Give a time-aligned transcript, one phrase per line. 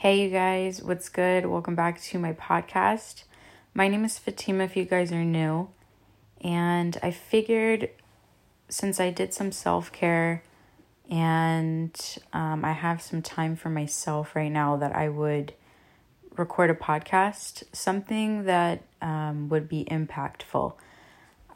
[0.00, 1.44] Hey, you guys, what's good?
[1.46, 3.24] Welcome back to my podcast.
[3.74, 5.70] My name is Fatima, if you guys are new.
[6.40, 7.90] And I figured
[8.68, 10.44] since I did some self care
[11.10, 12.00] and
[12.32, 15.54] um, I have some time for myself right now, that I would
[16.36, 20.74] record a podcast, something that um, would be impactful.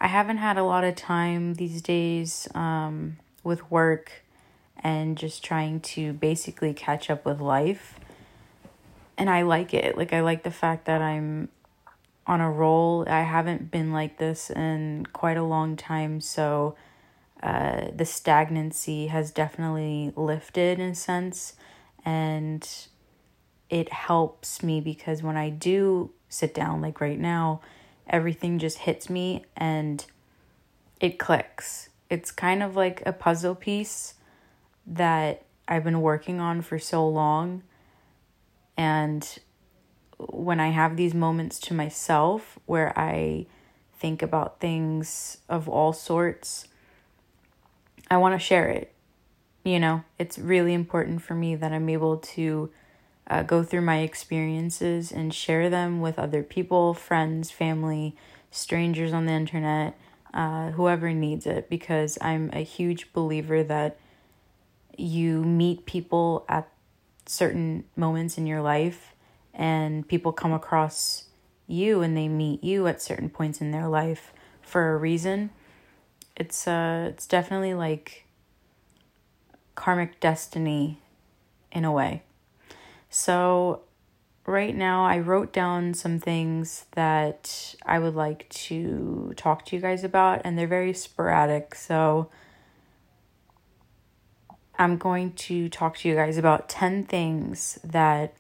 [0.01, 4.25] I haven't had a lot of time these days um, with work
[4.79, 8.01] and just trying to basically catch up with life
[9.17, 9.97] and I like it.
[9.97, 11.49] Like I like the fact that I'm
[12.27, 13.05] on a roll.
[13.09, 16.77] I haven't been like this in quite a long time, so
[17.43, 21.55] uh, the stagnancy has definitely lifted in a sense,
[22.05, 22.69] and
[23.69, 27.61] it helps me because when I do sit down, like right now,
[28.07, 30.05] everything just hits me and
[31.01, 31.89] it clicks.
[32.11, 34.15] It's kind of like a puzzle piece
[34.87, 37.63] that I've been working on for so long
[38.77, 39.39] and
[40.19, 43.47] when I have these moments to myself where I
[43.99, 46.69] think about things of all sorts,
[48.11, 48.93] I want to share it.
[49.65, 52.71] You know, it's really important for me that I'm able to
[53.29, 58.17] uh, go through my experiences and share them with other people, friends, family,
[58.51, 59.97] strangers on the internet,
[60.35, 63.99] uh, whoever needs it, because I'm a huge believer that
[64.97, 66.69] you meet people at
[67.27, 69.15] certain moments in your life
[69.55, 71.25] and people come across
[71.67, 75.51] you and they meet you at certain points in their life for a reason
[76.37, 78.27] it's uh it's definitely like
[79.75, 80.99] karmic destiny
[81.71, 82.23] in a way.
[83.09, 83.81] So
[84.47, 89.83] right now I wrote down some things that I would like to talk to you
[89.83, 92.29] guys about and they're very sporadic so
[94.79, 98.35] I'm going to talk to you guys about 10 things that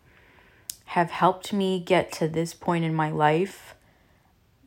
[0.86, 3.74] have helped me get to this point in my life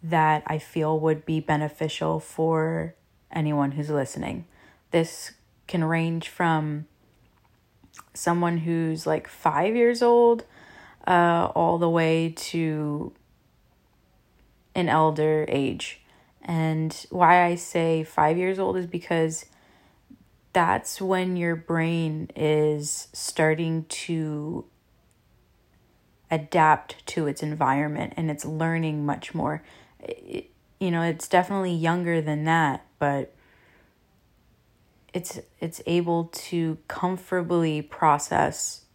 [0.02, 2.96] that I feel would be beneficial for
[3.32, 4.46] anyone who's listening.
[4.92, 5.34] This
[5.68, 6.86] can range from
[8.14, 10.46] someone who's like five years old
[11.08, 13.14] uh, all the way to
[14.74, 16.02] an elder age.
[16.42, 19.46] And why I say five years old is because
[20.56, 24.64] that's when your brain is starting to
[26.32, 29.62] adapt to its environment and it's learning much more.
[30.00, 30.50] It,
[30.80, 33.34] you know, it's definitely younger than that, but
[35.14, 38.86] it's it's able to comfortably process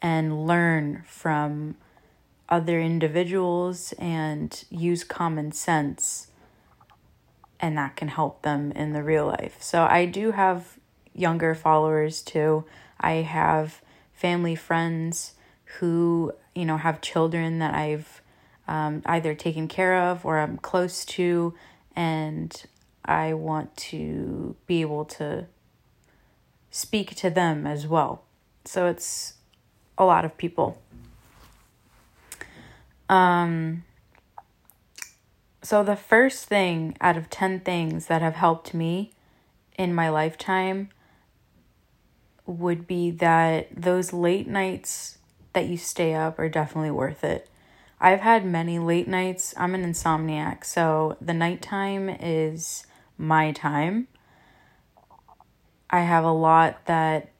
[0.00, 1.76] and learn from
[2.48, 6.28] other individuals and use common sense
[7.62, 9.56] and that can help them in the real life.
[9.60, 10.78] So I do have
[11.14, 12.64] younger followers too.
[13.00, 13.80] I have
[14.12, 15.34] family friends
[15.78, 18.20] who, you know, have children that I've
[18.66, 21.54] um, either taken care of or I'm close to,
[21.94, 22.64] and
[23.04, 25.46] I want to be able to
[26.70, 28.24] speak to them as well.
[28.64, 29.34] So it's
[29.96, 30.80] a lot of people.
[33.08, 33.84] Um,
[35.62, 39.12] so, the first thing out of 10 things that have helped me
[39.78, 40.90] in my lifetime
[42.46, 45.18] would be that those late nights
[45.52, 47.48] that you stay up are definitely worth it.
[48.00, 49.54] I've had many late nights.
[49.56, 52.84] I'm an insomniac, so the nighttime is
[53.16, 54.08] my time.
[55.88, 57.30] I have a lot that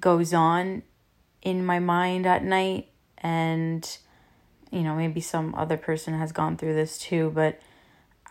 [0.00, 0.82] goes on
[1.42, 3.98] in my mind at night, and
[4.72, 7.60] you know, maybe some other person has gone through this too, but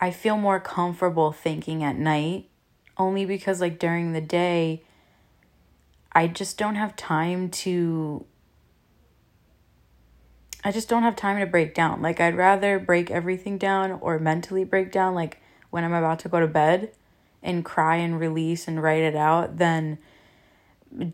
[0.00, 2.48] I feel more comfortable thinking at night
[2.98, 4.82] only because, like, during the day,
[6.12, 8.26] I just don't have time to.
[10.64, 12.02] I just don't have time to break down.
[12.02, 16.28] Like, I'd rather break everything down or mentally break down, like, when I'm about to
[16.28, 16.92] go to bed
[17.42, 19.98] and cry and release and write it out than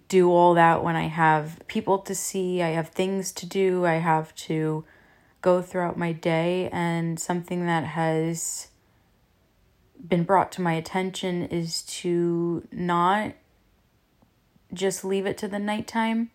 [0.09, 3.95] do all that when I have people to see, I have things to do, I
[3.95, 4.85] have to
[5.41, 8.69] go throughout my day, and something that has
[10.07, 13.33] been brought to my attention is to not
[14.73, 16.31] just leave it to the nighttime,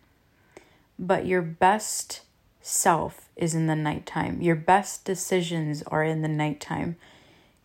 [0.98, 2.22] but your best
[2.60, 4.40] self is in the nighttime.
[4.40, 6.96] Your best decisions are in the nighttime.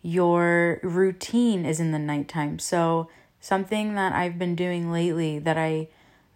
[0.02, 2.58] Your routine is in the nighttime.
[2.58, 3.08] So,
[3.40, 5.88] something that I've been doing lately that I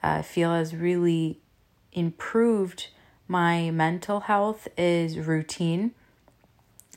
[0.03, 1.41] uh, feel has really
[1.93, 2.89] improved
[3.29, 5.93] my mental health is routine.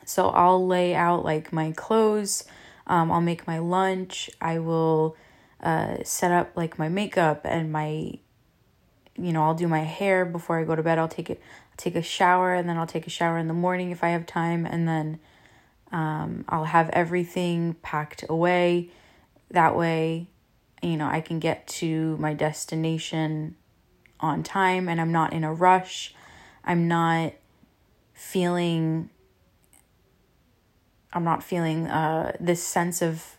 [0.05, 2.45] So I'll lay out like my clothes,
[2.85, 5.17] um, I'll make my lunch, I will
[5.61, 8.19] uh, set up like my makeup and my
[9.19, 10.99] you know, I'll do my hair before I go to bed.
[10.99, 11.41] I'll take it
[11.75, 14.25] take a shower and then I'll take a shower in the morning if I have
[14.25, 15.19] time and then
[15.91, 18.89] um, I'll have everything packed away.
[19.51, 20.27] That way,
[20.81, 23.55] you know, I can get to my destination
[24.19, 26.13] on time and I'm not in a rush.
[26.63, 27.33] I'm not
[28.13, 29.09] feeling
[31.13, 33.37] I'm not feeling uh, this sense of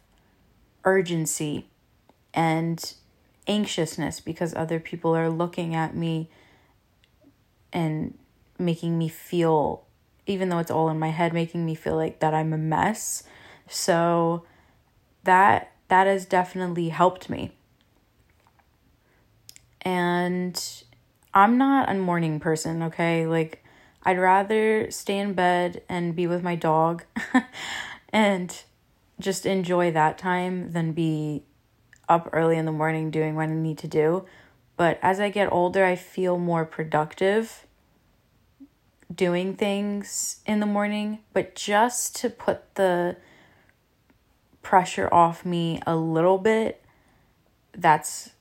[0.84, 1.66] urgency
[2.32, 2.94] and
[3.46, 6.30] anxiousness because other people are looking at me
[7.72, 8.18] and
[8.58, 9.84] making me feel
[10.26, 13.22] even though it's all in my head making me feel like that I'm a mess.
[13.68, 14.44] So
[15.24, 17.52] that that has definitely helped me.
[19.88, 20.62] And
[21.32, 23.26] I'm not a morning person, okay?
[23.26, 23.64] Like
[24.02, 27.04] I'd rather stay in bed and be with my dog
[28.10, 28.54] and
[29.18, 31.42] just enjoy that time than be
[32.06, 34.26] up early in the morning doing what I need to do.
[34.76, 37.66] But as I get older, I feel more productive
[39.12, 43.16] doing things in the morning, but just to put the
[44.60, 46.84] pressure off me a little bit,
[47.72, 48.32] that's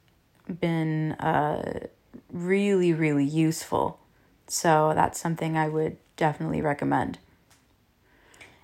[0.60, 1.88] been uh,
[2.32, 4.00] really, really useful.
[4.48, 7.20] So that's something I would definitely recommend.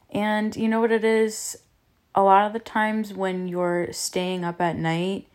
[0.09, 1.57] And you know what it is?
[2.15, 5.27] A lot of the times when you're staying up at night,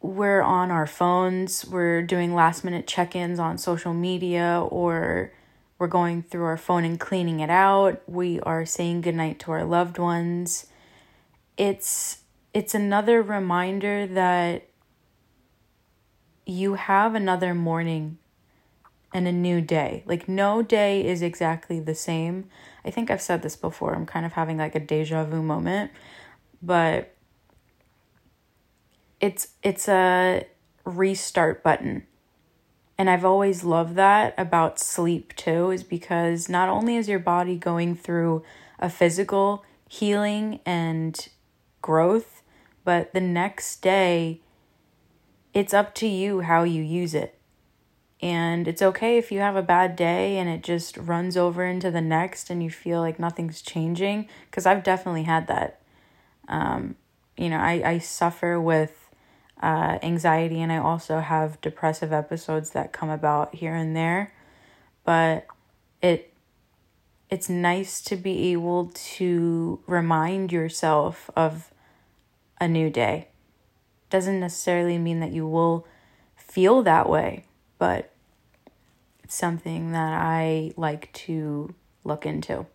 [0.00, 5.32] we're on our phones, we're doing last minute check ins on social media, or
[5.78, 8.02] we're going through our phone and cleaning it out.
[8.06, 10.66] We are saying goodnight to our loved ones.
[11.56, 12.18] It's
[12.58, 14.66] it's another reminder that
[16.44, 18.18] you have another morning
[19.14, 20.02] and a new day.
[20.06, 22.46] Like no day is exactly the same.
[22.84, 23.94] I think I've said this before.
[23.94, 25.92] I'm kind of having like a deja vu moment,
[26.60, 27.14] but
[29.20, 30.44] it's it's a
[30.84, 32.08] restart button.
[32.98, 37.56] And I've always loved that about sleep too is because not only is your body
[37.56, 38.42] going through
[38.80, 41.28] a physical healing and
[41.82, 42.37] growth,
[42.88, 44.40] but the next day
[45.52, 47.38] it's up to you how you use it.
[48.22, 51.90] And it's okay if you have a bad day and it just runs over into
[51.90, 54.26] the next and you feel like nothing's changing.
[54.46, 55.82] Because I've definitely had that.
[56.48, 56.96] Um,
[57.36, 59.10] you know, I, I suffer with
[59.62, 64.32] uh, anxiety, and I also have depressive episodes that come about here and there.
[65.04, 65.46] But
[66.00, 66.32] it
[67.28, 71.70] it's nice to be able to remind yourself of
[72.60, 73.28] a new day.
[74.10, 75.86] Doesn't necessarily mean that you will
[76.36, 77.44] feel that way,
[77.78, 78.10] but
[79.22, 81.74] it's something that I like to
[82.04, 82.66] look into.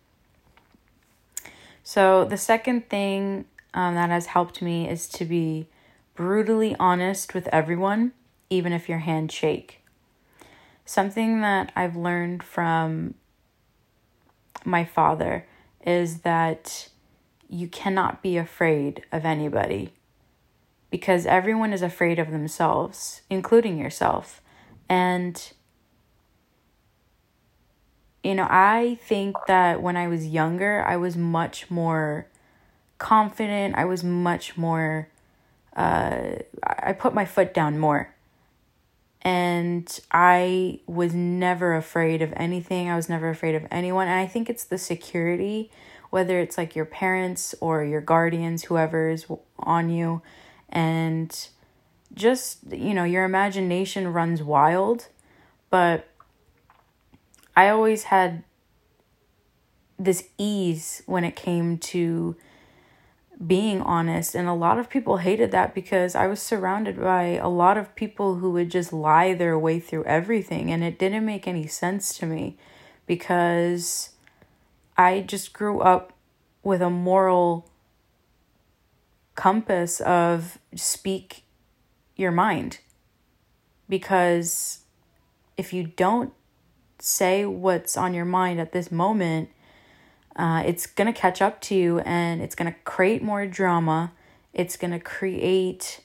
[1.82, 3.44] So, the second thing
[3.74, 5.66] um, that has helped me is to be
[6.14, 8.12] brutally honest with everyone,
[8.48, 9.82] even if your hands shake.
[10.86, 13.14] Something that I've learned from
[14.64, 15.46] my father
[15.84, 16.88] is that
[17.48, 19.92] you cannot be afraid of anybody
[20.90, 24.40] because everyone is afraid of themselves, including yourself.
[24.88, 25.52] And,
[28.22, 32.28] you know, I think that when I was younger, I was much more
[32.98, 35.08] confident, I was much more
[35.76, 38.14] uh, I put my foot down more.
[39.22, 42.90] And I was never afraid of anything.
[42.90, 44.06] I was never afraid of anyone.
[44.06, 45.70] And I think it's the security,
[46.10, 49.26] whether it's like your parents or your guardians, whoever's
[49.58, 50.22] on you.
[50.68, 51.48] And
[52.14, 55.08] just, you know, your imagination runs wild.
[55.70, 56.08] But
[57.56, 58.44] I always had
[59.98, 62.36] this ease when it came to
[63.44, 64.34] being honest.
[64.34, 67.94] And a lot of people hated that because I was surrounded by a lot of
[67.94, 70.70] people who would just lie their way through everything.
[70.70, 72.56] And it didn't make any sense to me
[73.06, 74.10] because
[74.96, 76.12] I just grew up
[76.62, 77.68] with a moral
[79.34, 81.44] compass of speak
[82.16, 82.78] your mind.
[83.88, 84.80] Because
[85.56, 86.32] if you don't
[86.98, 89.50] say what's on your mind at this moment,
[90.36, 94.12] uh, it's going to catch up to you and it's going to create more drama.
[94.52, 96.00] It's going to create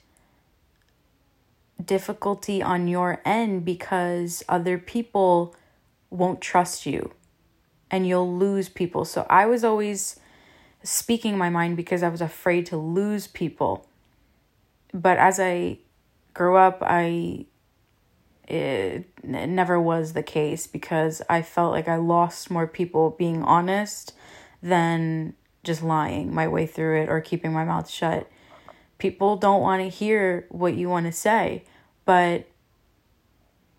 [1.84, 5.56] difficulty on your end because other people
[6.10, 7.12] won't trust you
[7.92, 9.06] and you'll lose people.
[9.06, 10.20] So I was always
[10.84, 13.88] speaking my mind because I was afraid to lose people.
[14.94, 15.80] But as I
[16.34, 17.46] grew up, I
[18.48, 23.44] it, it never was the case because I felt like I lost more people being
[23.44, 24.14] honest
[24.62, 28.28] than just lying my way through it or keeping my mouth shut.
[28.98, 31.64] People don't want to hear what you want to say,
[32.06, 32.48] But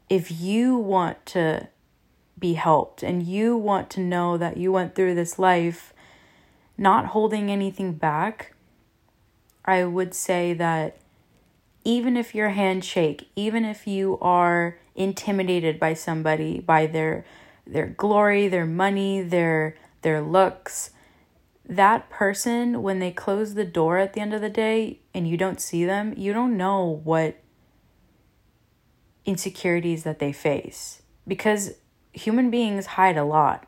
[0.09, 1.69] if you want to
[2.41, 3.03] be helped.
[3.03, 5.93] And you want to know that you went through this life
[6.77, 8.55] not holding anything back,
[9.65, 10.97] I would say that
[11.85, 17.25] even if your hands shake, even if you are intimidated by somebody, by their
[17.67, 20.91] their glory, their money, their their looks,
[21.69, 25.37] that person when they close the door at the end of the day and you
[25.37, 27.37] don't see them, you don't know what
[29.25, 31.03] insecurities that they face.
[31.29, 31.75] Because
[32.13, 33.67] human beings hide a lot.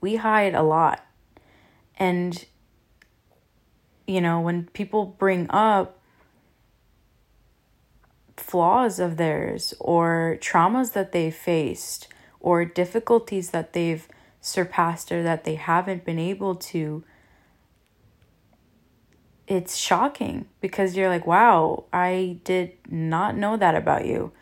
[0.00, 1.04] We hide a lot.
[1.96, 2.44] And,
[4.06, 5.98] you know, when people bring up
[8.36, 12.08] flaws of theirs or traumas that they faced
[12.40, 14.06] or difficulties that they've
[14.40, 17.02] surpassed or that they haven't been able to,
[19.46, 24.32] it's shocking because you're like, wow, I did not know that about you.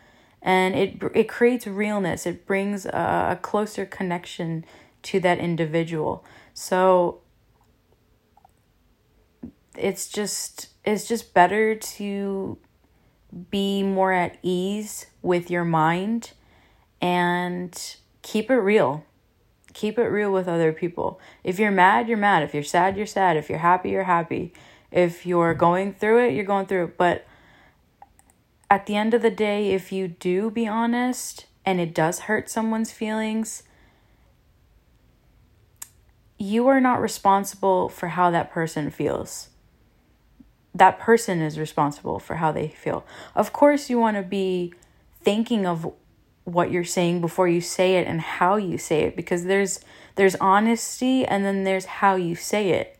[0.45, 2.27] And it it creates realness.
[2.27, 4.63] It brings a, a closer connection
[5.01, 6.23] to that individual.
[6.53, 7.21] So
[9.75, 12.59] it's just it's just better to
[13.49, 16.31] be more at ease with your mind
[17.01, 19.03] and keep it real.
[19.73, 21.19] Keep it real with other people.
[21.43, 22.43] If you're mad, you're mad.
[22.43, 23.35] If you're sad, you're sad.
[23.35, 24.53] If you're happy, you're happy.
[24.91, 26.97] If you're going through it, you're going through it.
[26.97, 27.25] But
[28.69, 32.49] at the end of the day, if you do be honest and it does hurt
[32.49, 33.63] someone's feelings,
[36.37, 39.49] you are not responsible for how that person feels.
[40.73, 43.05] That person is responsible for how they feel.
[43.33, 44.73] Of course, you want to be
[45.21, 45.91] thinking of
[46.43, 49.79] what you're saying before you say it and how you say it because there's
[50.13, 52.95] there's honesty and then there's how you say it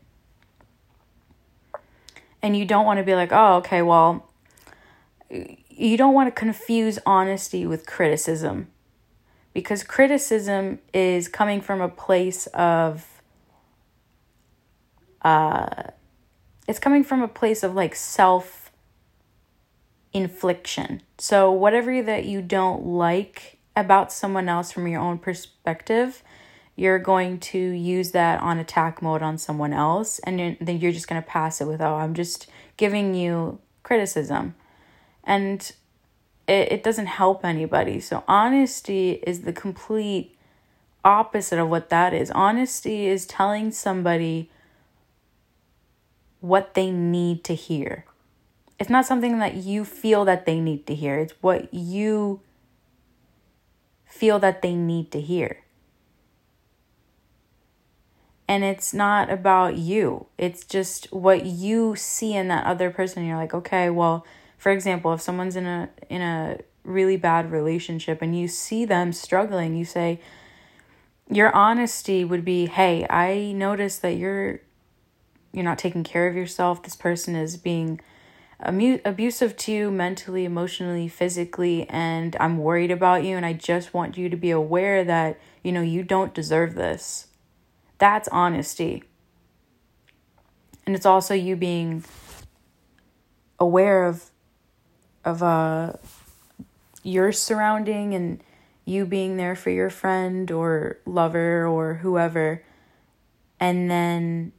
[2.46, 4.30] and you don't want to be like, oh, okay, well,
[5.30, 8.68] you don't want to confuse honesty with criticism
[9.54, 13.22] because criticism is coming from a place of
[15.24, 15.84] uh
[16.68, 18.72] it's coming from a place of like self
[20.14, 26.22] infliction so whatever that you don't like about someone else from your own perspective
[26.78, 31.08] you're going to use that on attack mode on someone else and then you're just
[31.08, 34.54] going to pass it with oh i'm just giving you criticism
[35.26, 35.72] and
[36.48, 38.00] it, it doesn't help anybody.
[38.00, 40.36] So honesty is the complete
[41.04, 42.32] opposite of what that is.
[42.32, 44.50] Honesty is telling somebody
[46.40, 48.06] what they need to hear.
[48.80, 51.18] It's not something that you feel that they need to hear.
[51.18, 52.42] It's what you
[54.06, 55.64] feel that they need to hear.
[58.48, 60.28] And it's not about you.
[60.38, 63.26] It's just what you see in that other person.
[63.26, 64.26] You're like okay well
[64.66, 69.14] for example if someone's in a in a really bad relationship and you see them
[69.14, 70.20] struggling you say
[71.30, 74.60] your honesty would be hey i notice that you're
[75.54, 78.02] you're not taking care of yourself this person is being
[78.60, 83.94] amu- abusive to you mentally emotionally physically and i'm worried about you and i just
[83.94, 87.28] want you to be aware that you know you don't deserve this
[87.98, 89.04] that's honesty.
[90.86, 92.04] And it's also you being
[93.60, 94.32] aware of
[95.26, 95.94] of uh
[97.04, 98.42] your surrounding and
[98.86, 102.64] you being there for your friend or lover or whoever
[103.60, 104.52] and then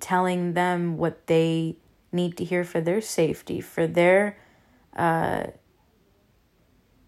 [0.00, 1.76] telling them what they
[2.12, 4.38] need to hear for their safety, for their
[4.96, 5.44] uh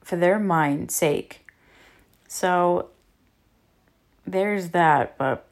[0.03, 1.47] for their mind's sake.
[2.29, 2.91] So
[4.27, 5.47] there's that, but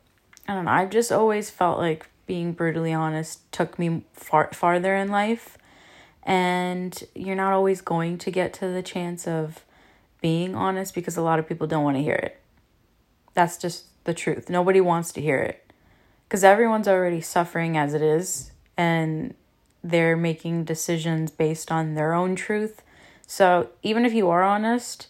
[0.49, 0.71] I don't know.
[0.71, 5.59] I've just always felt like being brutally honest took me far farther in life,
[6.25, 9.65] and you're not always going to get to the chance of
[10.21, 12.41] being honest because a lot of people don't want to hear it.
[13.35, 14.49] That's just the truth.
[14.49, 15.71] Nobody wants to hear it
[16.27, 19.35] because everyone's already suffering as it is, and
[19.83, 22.83] they're making decisions based on their own truth.
[23.27, 25.09] So even if you are honest,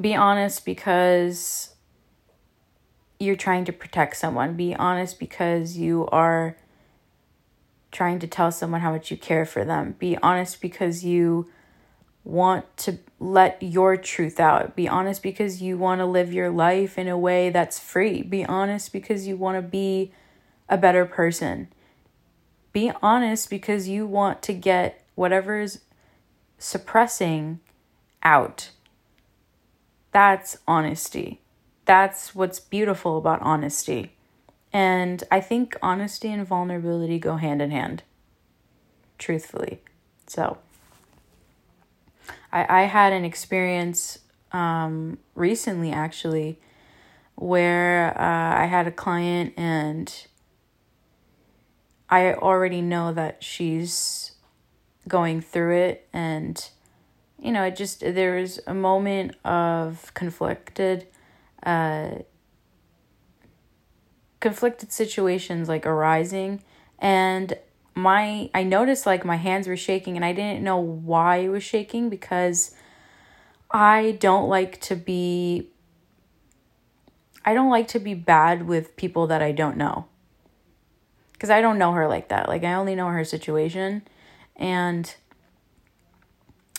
[0.00, 1.74] be honest because
[3.20, 4.54] you're trying to protect someone.
[4.54, 6.56] Be honest because you are
[7.90, 9.94] trying to tell someone how much you care for them.
[9.98, 11.50] Be honest because you
[12.24, 14.76] want to let your truth out.
[14.76, 18.22] Be honest because you want to live your life in a way that's free.
[18.22, 20.12] Be honest because you want to be
[20.68, 21.68] a better person.
[22.72, 25.80] Be honest because you want to get whatever's
[26.58, 27.60] suppressing
[28.22, 28.70] out.
[30.12, 31.40] That's honesty.
[31.86, 34.17] That's what's beautiful about honesty.
[34.72, 38.02] And I think honesty and vulnerability go hand in hand.
[39.18, 39.80] truthfully.
[40.26, 40.58] So,
[42.52, 44.18] I, I had an experience
[44.52, 46.58] um, recently actually
[47.34, 50.26] where uh, I had a client and
[52.10, 54.32] I already know that she's
[55.06, 56.68] going through it and
[57.38, 61.06] you know it just there was a moment of conflicted
[61.62, 62.10] uh
[64.40, 66.62] conflicted situations like arising
[66.98, 67.56] and
[67.98, 71.64] my I noticed like my hands were shaking and I didn't know why it was
[71.64, 72.74] shaking because
[73.70, 75.70] I don't like to be
[77.44, 80.06] I don't like to be bad with people that I don't know.
[81.38, 82.48] Cuz I don't know her like that.
[82.48, 84.02] Like I only know her situation
[84.54, 85.14] and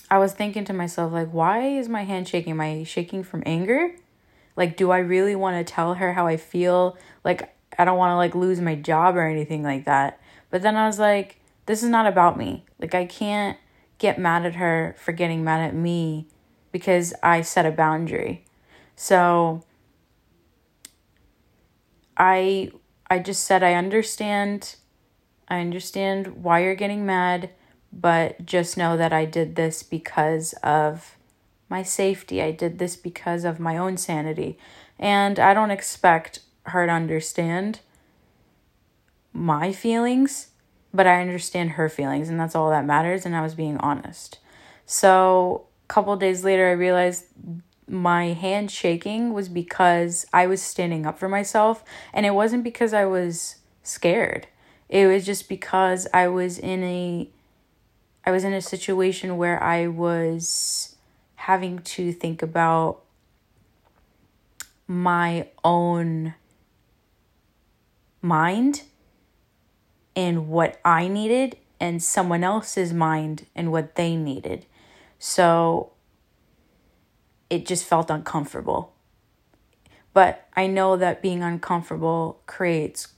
[0.10, 2.52] I was thinking to myself like why is my hand shaking?
[2.52, 3.96] Am I shaking from anger?
[4.60, 6.98] Like do I really want to tell her how I feel?
[7.24, 10.20] Like I don't want to like lose my job or anything like that.
[10.50, 12.66] But then I was like, this is not about me.
[12.80, 13.56] Like, I can't
[14.00, 16.28] get mad at her for getting mad at me
[16.72, 18.44] because I set a boundary.
[18.96, 19.64] So
[22.18, 22.72] I
[23.08, 24.76] I just said I understand
[25.48, 27.52] I understand why you're getting mad,
[27.94, 31.19] but just know that I did this because of
[31.70, 32.42] my safety.
[32.42, 34.58] I did this because of my own sanity.
[34.98, 37.80] And I don't expect her to understand
[39.32, 40.50] my feelings,
[40.94, 43.26] but I understand her feelings, and that's all that matters.
[43.26, 44.40] And I was being honest.
[44.86, 47.26] So, a couple days later, I realized
[47.88, 51.84] my hand shaking was because I was standing up for myself,
[52.14, 54.48] and it wasn't because I was scared.
[54.90, 57.30] It was just because I was in a
[58.26, 60.96] I was in a situation where I was
[61.40, 63.02] having to think about
[64.88, 66.34] my own
[68.22, 68.82] mind
[70.18, 74.66] and what I needed and someone else's mind and what they needed.
[75.18, 75.94] So
[77.50, 78.94] it just felt uncomfortable.
[80.14, 83.14] But I know that being uncomfortable creates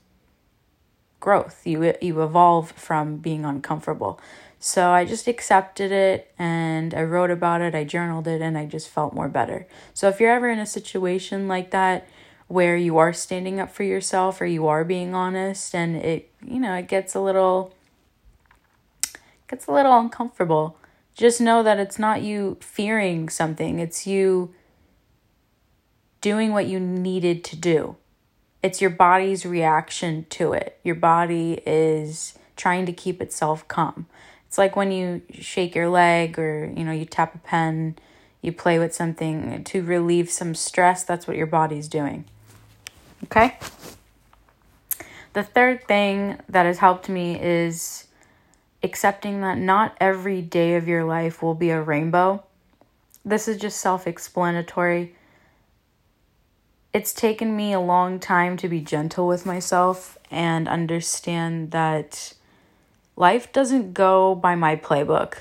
[1.20, 1.66] growth.
[1.66, 4.20] You you evolve from being uncomfortable.
[4.62, 8.66] So I just accepted it and I wrote about it, I journaled it and I
[8.66, 9.68] just felt more better.
[9.94, 12.08] So if you're ever in a situation like that,
[12.48, 16.60] where you are standing up for yourself or you are being honest and it you
[16.60, 17.74] know it gets a little
[19.48, 20.78] gets a little uncomfortable
[21.16, 23.80] just know that it's not you fearing something.
[23.80, 24.54] It's you
[26.22, 27.98] doing what you needed to do.
[28.64, 30.80] It's your body's reaction to it.
[30.84, 34.06] Your body is trying to keep itself calm
[34.52, 37.98] it's like when you shake your leg or you know you tap a pen
[38.42, 42.26] you play with something to relieve some stress that's what your body's doing
[43.26, 43.58] Okay?
[45.34, 48.08] The third thing that has helped me is
[48.84, 52.44] accepting that not every day of your life will be a rainbow.
[53.24, 55.16] This is just self explanatory.
[56.94, 62.34] It's taken me a long time to be gentle with myself and understand that
[63.16, 65.40] life doesn't go by my playbook.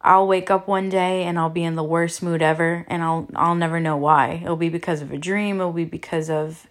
[0.00, 3.28] I'll wake up one day and I'll be in the worst mood ever and I'll
[3.34, 4.40] I'll never know why.
[4.44, 6.66] It'll be because of a dream, it'll be because of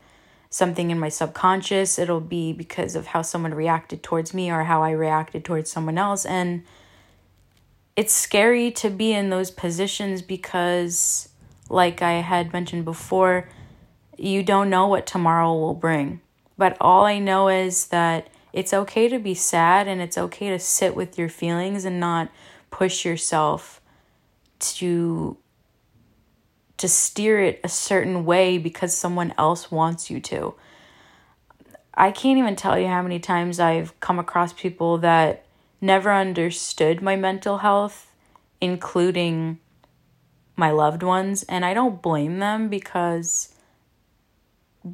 [0.49, 4.83] something in my subconscious, it'll be because of how someone reacted towards me or how
[4.83, 6.63] I reacted towards someone else and
[7.95, 11.29] it's scary to be in those positions because
[11.69, 13.49] like I had mentioned before,
[14.17, 16.21] you don't know what tomorrow will bring.
[16.57, 20.57] But all I know is that it's okay to be sad and it's okay to
[20.57, 22.31] sit with your feelings and not
[22.71, 23.81] push yourself
[24.59, 25.37] to
[26.77, 30.55] to steer it a certain way because someone else wants you to.
[31.93, 35.45] I can't even tell you how many times I've come across people that
[35.79, 38.11] never understood my mental health,
[38.59, 39.59] including
[40.57, 43.54] my loved ones, and I don't blame them because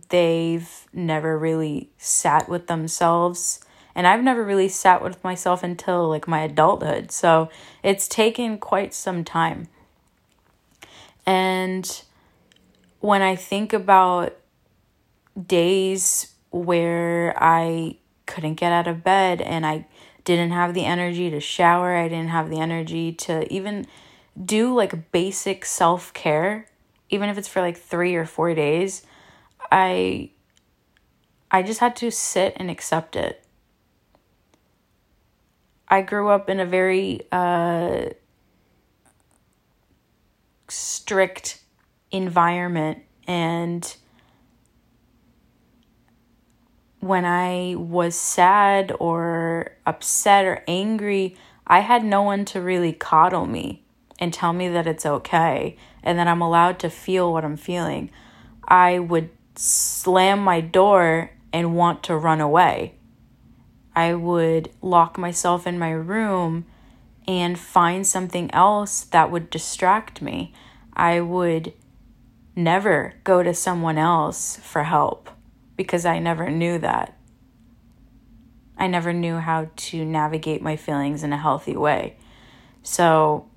[0.10, 3.60] they've never really sat with themselves
[3.95, 7.12] and I've never really sat with myself until like my adulthood.
[7.12, 7.49] So
[7.84, 9.67] it's taken quite some time.
[11.25, 12.01] And
[12.99, 14.38] when I think about
[15.47, 19.88] days where I couldn't get out of bed and I
[20.23, 23.88] didn't have the energy to shower, I didn't have the energy to even
[24.43, 26.67] do like basic self care,
[27.10, 29.06] even if it's for like three or four days,
[29.71, 30.31] I
[31.49, 33.45] I just had to sit and accept it.
[35.88, 38.05] I grew up in a very uh,
[40.69, 41.62] strict
[42.12, 43.95] environment and
[47.01, 53.47] when I was sad or upset or angry, I had no one to really coddle
[53.47, 53.84] me
[54.19, 58.12] and tell me that it's okay and that I'm allowed to feel what I'm feeling.
[58.67, 59.31] I would
[59.62, 62.95] slam my door and want to run away.
[63.95, 66.65] I would lock myself in my room
[67.28, 70.52] and find something else that would distract me.
[70.93, 71.74] I would
[72.56, 75.30] never go to someone else for help
[75.76, 77.15] because I never knew that.
[78.78, 82.15] I never knew how to navigate my feelings in a healthy way.
[82.82, 83.47] So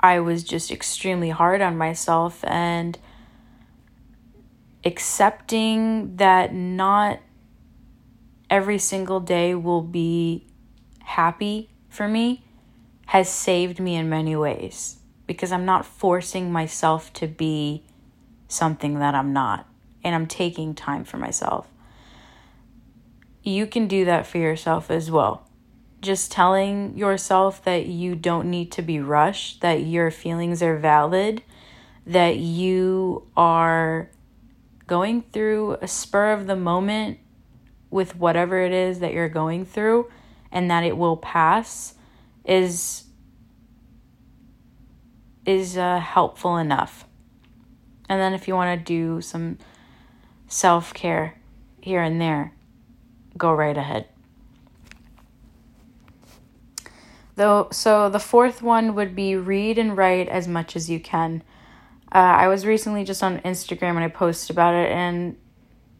[0.00, 2.98] I was just extremely hard on myself and
[4.84, 7.20] accepting that not
[8.50, 10.46] every single day will be
[11.00, 12.44] happy for me
[13.06, 17.84] has saved me in many ways because I'm not forcing myself to be
[18.48, 19.66] something that I'm not
[20.02, 21.68] and I'm taking time for myself.
[23.42, 25.48] You can do that for yourself as well.
[26.00, 31.42] Just telling yourself that you don't need to be rushed, that your feelings are valid,
[32.06, 34.10] that you are
[34.86, 37.18] going through a spur of the moment
[37.90, 40.10] with whatever it is that you're going through
[40.50, 41.94] and that it will pass
[42.44, 43.04] is
[45.46, 47.06] is uh, helpful enough.
[48.08, 49.58] And then if you want to do some
[50.48, 51.38] self-care
[51.82, 52.54] here and there,
[53.36, 54.08] go right ahead.
[57.36, 61.42] Though so the fourth one would be read and write as much as you can.
[62.14, 65.36] Uh, I was recently just on Instagram and I posted about it, and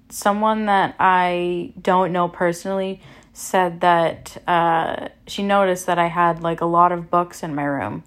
[0.09, 3.01] someone that I don't know personally
[3.33, 7.65] said that uh, she noticed that I had like a lot of books in my
[7.65, 8.05] room.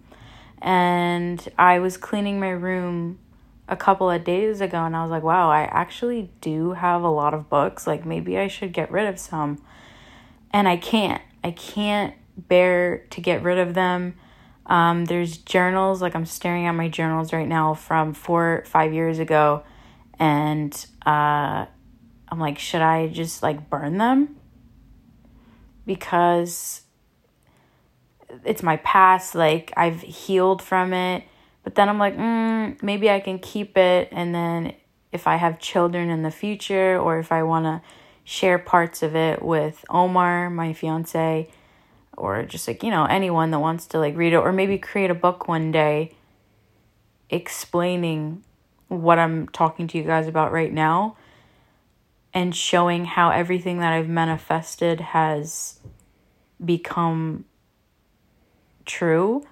[0.61, 3.19] And I was cleaning my room
[3.67, 7.09] a couple of days ago and I was like, wow, I actually do have a
[7.09, 7.85] lot of books.
[7.85, 9.61] Like maybe I should get rid of some.
[10.51, 11.21] And I can't.
[11.43, 14.15] I can't bear to get rid of them.
[14.67, 19.17] Um, there's journals, like I'm staring at my journals right now from four, five years
[19.17, 19.63] ago,
[20.19, 20.73] and
[21.05, 21.65] uh,
[22.27, 24.35] I'm like, should I just like burn them?
[25.85, 26.81] Because
[28.43, 31.23] it's my past, like I've healed from it.
[31.63, 34.73] But then I'm like, mm, maybe I can keep it, and then
[35.11, 37.81] if I have children in the future, or if I want to
[38.25, 41.49] share parts of it with Omar, my fiance,
[42.17, 45.11] or just like, you know, anyone that wants to like read it or maybe create
[45.11, 46.11] a book one day
[47.29, 48.43] explaining
[48.87, 51.15] what I'm talking to you guys about right now
[52.33, 55.79] and showing how everything that I've manifested has
[56.63, 57.45] become
[58.85, 59.45] true.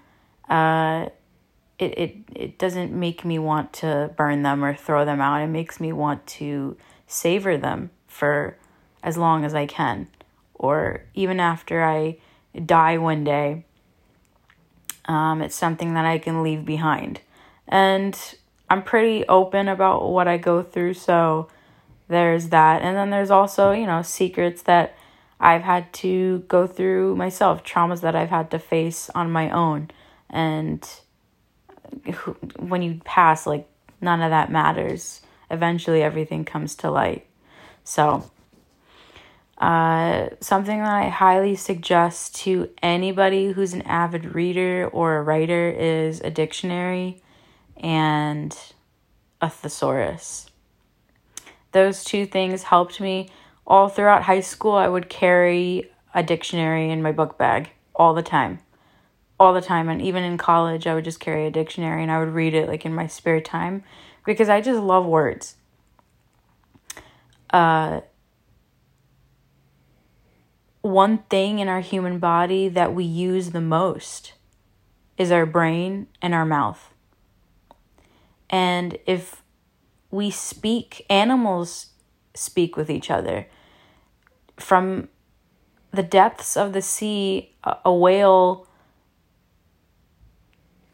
[0.49, 1.09] Uh
[1.77, 5.41] it, it it doesn't make me want to burn them or throw them out.
[5.41, 8.57] It makes me want to savor them for
[9.03, 10.07] as long as I can
[10.53, 12.17] or even after I
[12.63, 13.65] die one day,
[15.05, 17.21] um, it's something that I can leave behind.
[17.67, 18.17] And
[18.69, 21.49] I'm pretty open about what I go through, so
[22.07, 22.81] there's that.
[22.81, 24.95] And then there's also, you know, secrets that
[25.39, 29.91] I've had to go through myself, traumas that I've had to face on my own.
[30.29, 30.87] And
[32.57, 33.67] when you pass, like,
[34.01, 35.21] none of that matters.
[35.51, 37.27] Eventually, everything comes to light.
[37.83, 38.29] So,
[39.57, 45.69] uh, something that I highly suggest to anybody who's an avid reader or a writer
[45.69, 47.21] is a dictionary
[47.77, 48.57] and
[49.41, 50.49] a thesaurus.
[51.71, 53.29] Those two things helped me
[53.65, 54.73] all throughout high school.
[54.73, 58.59] I would carry a dictionary in my book bag all the time.
[59.39, 59.89] All the time.
[59.89, 62.67] And even in college, I would just carry a dictionary and I would read it
[62.67, 63.83] like in my spare time
[64.25, 65.55] because I just love words.
[67.49, 68.01] Uh,
[70.85, 74.33] one thing in our human body that we use the most
[75.17, 76.93] is our brain and our mouth.
[78.51, 79.41] And if
[80.11, 81.87] we speak, animals
[82.35, 83.47] speak with each other.
[84.57, 85.09] From
[85.89, 88.67] the depths of the sea, a whale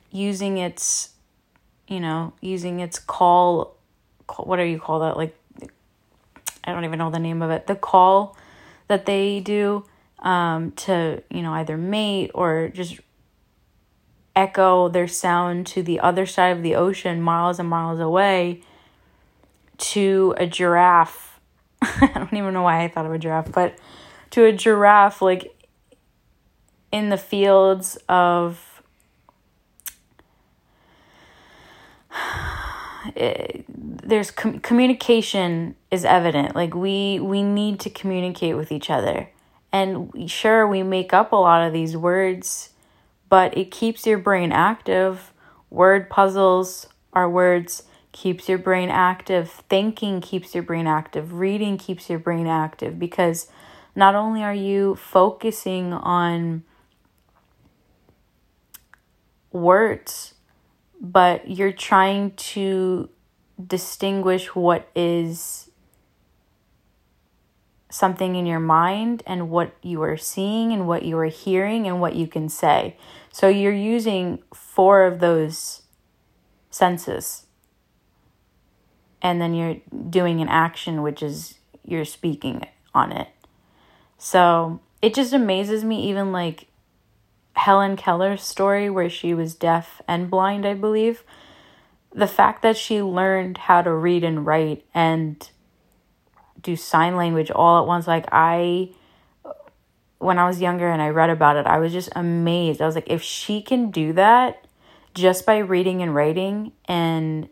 [0.09, 1.09] using its,
[1.89, 3.75] you know, using its call,
[4.37, 5.17] what do you call that?
[5.17, 5.37] Like,
[6.63, 7.67] I don't even know the name of it.
[7.67, 8.37] The call
[8.91, 9.85] that they do
[10.19, 12.99] um, to, you know, either mate or just
[14.35, 18.61] echo their sound to the other side of the ocean, miles and miles away,
[19.77, 21.39] to a giraffe.
[21.81, 23.75] I don't even know why I thought of a giraffe, but
[24.31, 25.55] to a giraffe, like
[26.91, 28.83] in the fields of.
[33.15, 36.55] It, there's com- communication is evident.
[36.55, 39.29] Like we we need to communicate with each other.
[39.73, 42.71] And sure, we make up a lot of these words,
[43.29, 45.31] but it keeps your brain active.
[45.69, 49.49] Word puzzles are words keeps your brain active.
[49.69, 51.33] Thinking keeps your brain active.
[51.33, 53.47] Reading keeps your brain active because
[53.95, 56.63] not only are you focusing on
[59.51, 60.33] words,
[60.99, 63.09] but you're trying to
[63.65, 65.70] distinguish what is
[67.91, 71.99] something in your mind and what you are seeing and what you are hearing and
[72.01, 72.95] what you can say.
[73.31, 75.83] So you're using four of those
[76.69, 77.45] senses.
[79.21, 79.77] And then you're
[80.09, 83.27] doing an action, which is you're speaking on it.
[84.17, 86.67] So it just amazes me, even like
[87.53, 91.23] Helen Keller's story, where she was deaf and blind, I believe.
[92.13, 95.49] The fact that she learned how to read and write and
[96.59, 98.89] do sign language all at once, like I
[100.21, 102.79] when I was younger and I read about it, I was just amazed.
[102.79, 104.67] I was like, if she can do that
[105.15, 107.49] just by reading and writing and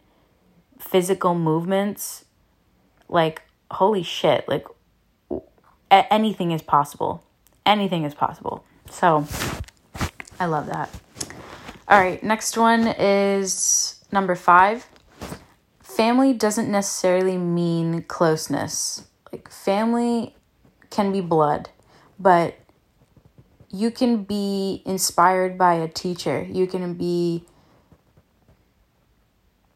[0.78, 2.26] physical movements,
[3.08, 4.66] like, holy shit, like,
[5.90, 7.24] anything is possible.
[7.66, 8.64] Anything is possible.
[8.90, 9.28] So,
[10.40, 10.92] I love that.
[11.88, 14.86] All right, next one is number five.
[16.00, 19.06] Family doesn't necessarily mean closeness.
[19.34, 20.34] Like, family
[20.90, 21.72] can be blood,
[22.18, 22.58] but
[23.70, 26.48] you can be inspired by a teacher.
[26.50, 27.44] You can be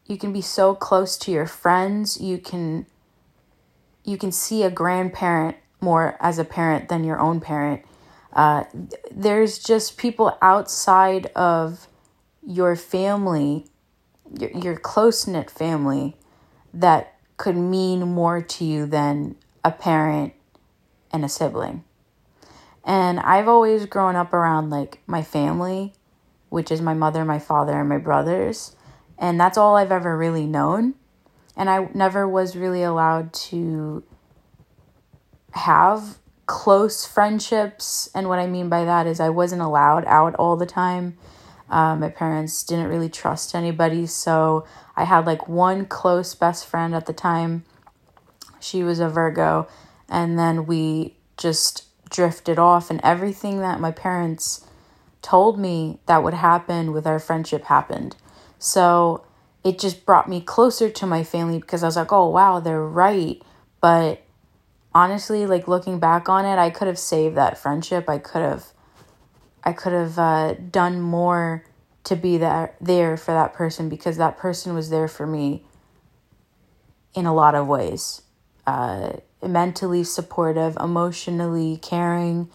[0.06, 2.18] you can be so close to your friends.
[2.18, 2.86] You can
[4.02, 7.82] you can see a grandparent more as a parent than your own parent.
[8.32, 8.64] Uh,
[9.10, 11.86] there's just people outside of
[12.42, 13.66] your family,
[14.38, 16.16] your, your close knit family,
[16.72, 20.34] that could mean more to you than a parent
[21.12, 21.84] and a sibling.
[22.84, 25.94] And I've always grown up around like my family,
[26.50, 28.76] which is my mother, my father, and my brothers.
[29.18, 30.94] And that's all I've ever really known.
[31.56, 34.02] And I never was really allowed to
[35.52, 38.10] have close friendships.
[38.14, 41.16] And what I mean by that is I wasn't allowed out all the time.
[41.70, 44.06] Uh, my parents didn't really trust anybody.
[44.06, 47.64] So I had like one close best friend at the time.
[48.60, 49.66] She was a Virgo.
[50.08, 54.66] And then we just drifted off, and everything that my parents
[55.22, 58.14] told me that would happen with our friendship happened.
[58.58, 59.24] So
[59.64, 62.82] it just brought me closer to my family because I was like, oh, wow, they're
[62.82, 63.42] right.
[63.80, 64.22] But
[64.94, 68.08] honestly, like looking back on it, I could have saved that friendship.
[68.08, 68.66] I could have.
[69.64, 71.64] I could have uh, done more
[72.04, 75.64] to be there there for that person because that person was there for me
[77.14, 78.22] in a lot of ways.
[78.66, 82.50] Uh, mentally supportive, emotionally caring.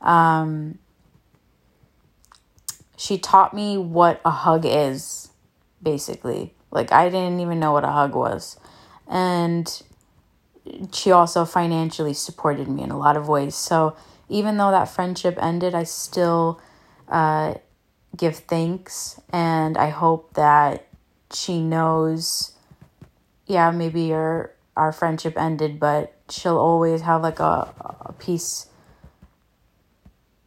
[0.00, 0.78] Um,
[2.96, 5.30] she taught me what a hug is,
[5.82, 6.54] basically.
[6.70, 8.58] Like, I didn't even know what a hug was.
[9.08, 9.82] And
[10.92, 13.54] she also financially supported me in a lot of ways.
[13.54, 13.96] So,
[14.28, 16.60] even though that friendship ended, I still
[17.08, 17.54] uh,
[18.16, 19.20] give thanks.
[19.32, 20.86] And I hope that
[21.32, 22.52] she knows,
[23.46, 28.66] yeah, maybe your our friendship ended, but she'll always have like a, a piece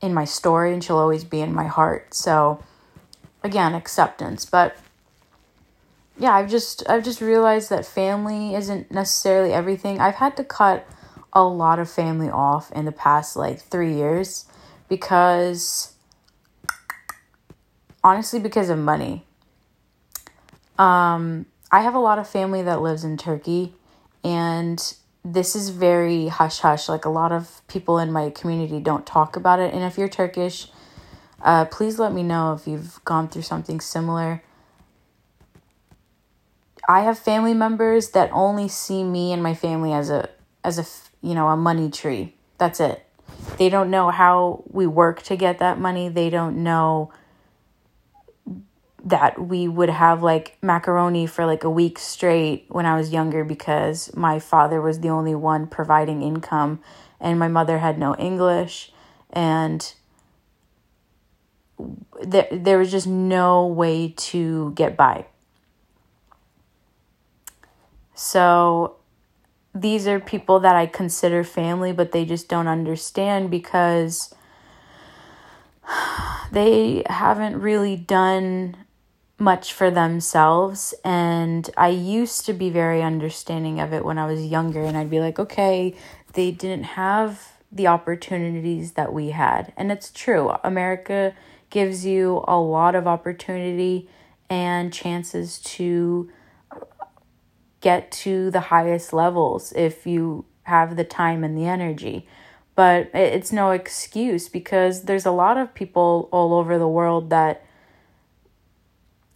[0.01, 2.13] in my story and she'll always be in my heart.
[2.13, 2.61] So
[3.43, 4.45] again, acceptance.
[4.45, 4.77] But
[6.19, 9.99] yeah, I've just I've just realized that family isn't necessarily everything.
[9.99, 10.87] I've had to cut
[11.33, 14.45] a lot of family off in the past like 3 years
[14.89, 15.93] because
[18.03, 19.25] honestly because of money.
[20.77, 23.73] Um I have a lot of family that lives in Turkey
[24.23, 24.81] and
[25.33, 26.87] this is very hush hush.
[26.87, 29.73] Like a lot of people in my community don't talk about it.
[29.73, 30.69] And if you're Turkish,
[31.41, 34.41] uh, please let me know if you've gone through something similar.
[36.87, 40.29] I have family members that only see me and my family as a
[40.63, 40.85] as a
[41.21, 42.35] you know a money tree.
[42.57, 43.05] That's it.
[43.57, 46.09] They don't know how we work to get that money.
[46.09, 47.11] They don't know
[49.03, 53.45] that we would have like macaroni for like a week straight when I was younger
[53.45, 56.81] because my father was the only one providing income
[57.19, 58.91] and my mother had no English
[59.29, 59.93] and
[62.21, 65.25] there there was just no way to get by.
[68.13, 68.96] So
[69.81, 74.33] these are people that I consider family but they just don't understand because
[76.51, 78.75] they haven't really done
[79.39, 84.45] much for themselves and I used to be very understanding of it when I was
[84.45, 85.95] younger and I'd be like, "Okay,
[86.33, 90.55] they didn't have the opportunities that we had." And it's true.
[90.63, 91.33] America
[91.69, 94.09] gives you a lot of opportunity
[94.49, 96.31] and chances to
[97.81, 102.27] get to the highest levels if you have the time and the energy.
[102.75, 107.65] But it's no excuse because there's a lot of people all over the world that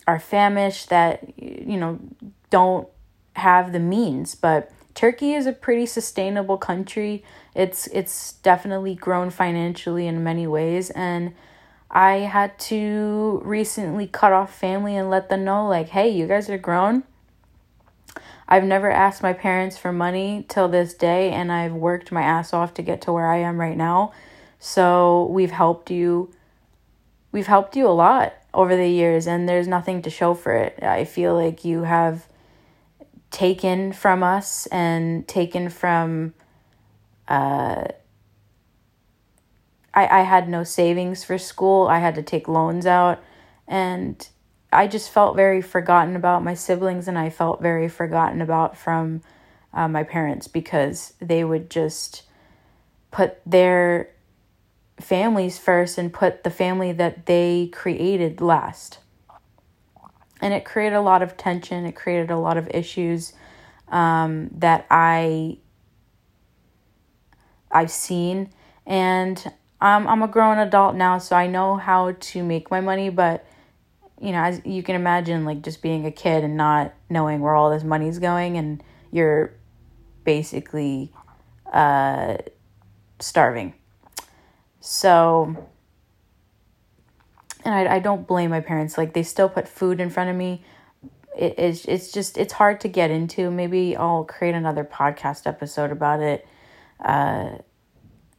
[0.08, 2.00] are famished that you know
[2.50, 2.88] don't
[3.36, 7.24] have the means but Turkey is a pretty sustainable country.
[7.56, 11.34] It's it's definitely grown financially in many ways and
[11.90, 16.50] I had to recently cut off family and let them know like, "Hey, you guys
[16.50, 17.04] are grown.
[18.52, 22.52] I've never asked my parents for money till this day and I've worked my ass
[22.52, 24.12] off to get to where I am right now.
[24.60, 26.34] So, we've helped you
[27.32, 30.84] we've helped you a lot over the years and there's nothing to show for it.
[30.84, 32.28] I feel like you have
[33.32, 36.34] taken from us and taken from
[37.30, 37.86] uh
[39.94, 41.88] I, I had no savings for school.
[41.88, 43.24] I had to take loans out
[43.66, 44.28] and
[44.72, 49.22] I just felt very forgotten about my siblings and I felt very forgotten about from
[49.74, 52.24] uh, my parents because they would just
[53.12, 54.10] put their
[55.00, 59.00] families first and put the family that they created last.
[60.40, 63.34] And it created a lot of tension, it created a lot of issues
[63.90, 65.58] um, that I
[67.72, 68.50] I've seen
[68.86, 73.10] and I'm I'm a grown adult now so I know how to make my money
[73.10, 73.46] but
[74.22, 77.56] you know as you can imagine like just being a kid and not knowing where
[77.56, 79.54] all this money's going and you're
[80.24, 81.12] basically
[81.74, 82.38] uh
[83.20, 83.74] starving
[84.82, 85.56] so,
[87.64, 88.98] and I, I don't blame my parents.
[88.98, 90.64] Like, they still put food in front of me.
[91.38, 93.52] It, it's, it's just, it's hard to get into.
[93.52, 96.48] Maybe I'll create another podcast episode about it.
[97.00, 97.60] Uh,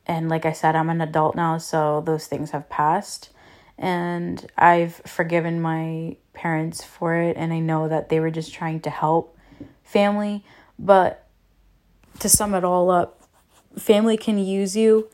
[0.05, 3.31] and like I said, I'm an adult now, so those things have passed.
[3.79, 8.81] And I've forgiven my parents for it, and I know that they were just trying
[8.81, 9.37] to help
[9.83, 10.45] family.
[10.79, 11.27] But
[12.21, 13.23] to sum it all up,
[13.77, 15.09] family can use you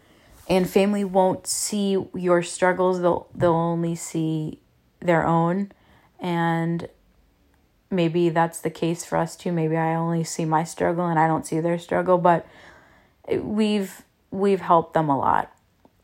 [0.49, 3.01] and family won't see your struggles.
[3.01, 4.61] They'll they'll only see
[5.01, 5.73] their own.
[6.19, 6.89] And
[7.91, 9.53] maybe that's the case for us too.
[9.53, 12.47] Maybe i only see my struggle and i don't see their struggle but
[13.31, 15.53] we've we've helped them a lot.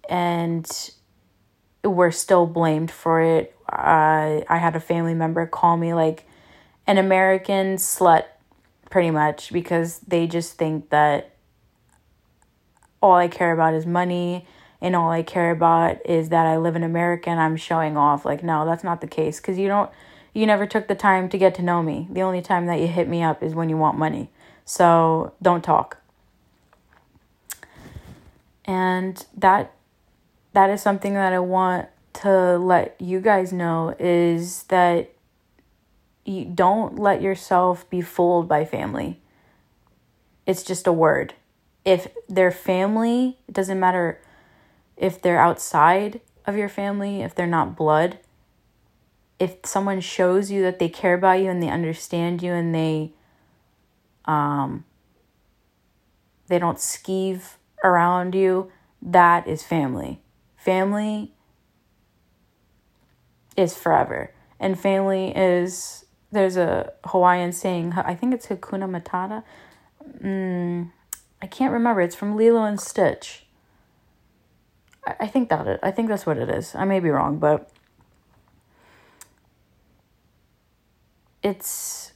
[0.08, 0.68] And
[1.84, 6.26] we're still blamed for it uh, i had a family member call me like
[6.86, 8.24] an american slut
[8.90, 11.34] pretty much because they just think that
[13.04, 14.46] all I care about is money
[14.80, 18.24] and all I care about is that I live in America and I'm showing off.
[18.24, 19.90] Like, no, that's not the case because you don't,
[20.32, 22.08] you never took the time to get to know me.
[22.10, 24.30] The only time that you hit me up is when you want money.
[24.64, 25.98] So don't talk.
[28.64, 29.74] And that
[30.54, 35.12] that is something that I want to let you guys know is that
[36.24, 39.20] you don't let yourself be fooled by family.
[40.46, 41.34] It's just a word
[41.84, 44.20] if their family, it doesn't matter
[44.96, 48.18] if they're outside of your family, if they're not blood,
[49.38, 53.12] if someone shows you that they care about you and they understand you and they
[54.24, 54.84] um
[56.46, 58.70] they don't skeeve around you,
[59.02, 60.20] that is family.
[60.64, 61.30] Family
[63.54, 64.32] is forever.
[64.58, 69.44] And family is there's a Hawaiian saying, I think it's Hakuna Matata.
[70.22, 70.90] Mm,
[71.42, 72.00] I can't remember.
[72.00, 73.44] It's from Lilo and Stitch.
[75.06, 75.80] I, I think that it.
[75.82, 76.74] I think that's what it is.
[76.74, 77.70] I may be wrong, but
[81.42, 82.14] it's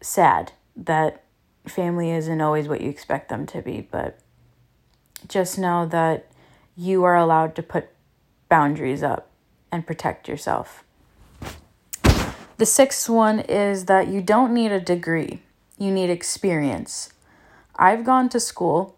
[0.00, 1.22] sad that
[1.64, 4.18] family isn't always what you expect them to be, but
[5.28, 6.26] just know that
[6.78, 7.88] you are allowed to put
[8.48, 9.28] boundaries up
[9.72, 10.84] and protect yourself.
[12.56, 15.42] The sixth one is that you don't need a degree,
[15.76, 17.12] you need experience.
[17.76, 18.96] I've gone to school.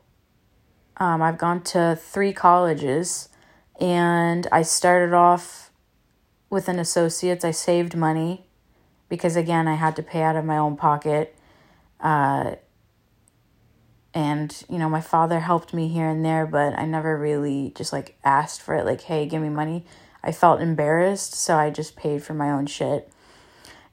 [0.98, 3.30] Um, I've gone to three colleges,
[3.80, 5.70] and I started off
[6.50, 7.44] with an associate's.
[7.44, 8.46] I saved money
[9.08, 11.34] because, again, I had to pay out of my own pocket.
[11.98, 12.56] Uh,
[14.12, 17.92] and, you know, my father helped me here and there, but I never really just
[17.92, 19.84] like asked for it, like, hey, give me money.
[20.22, 23.10] I felt embarrassed, so I just paid for my own shit.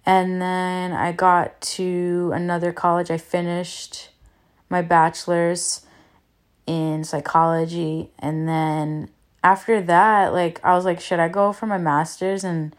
[0.06, 3.12] And then I got to another college.
[3.12, 4.10] I finished
[4.70, 5.86] my bachelor's
[6.66, 9.10] in psychology and then
[9.42, 12.76] after that like I was like should I go for my masters and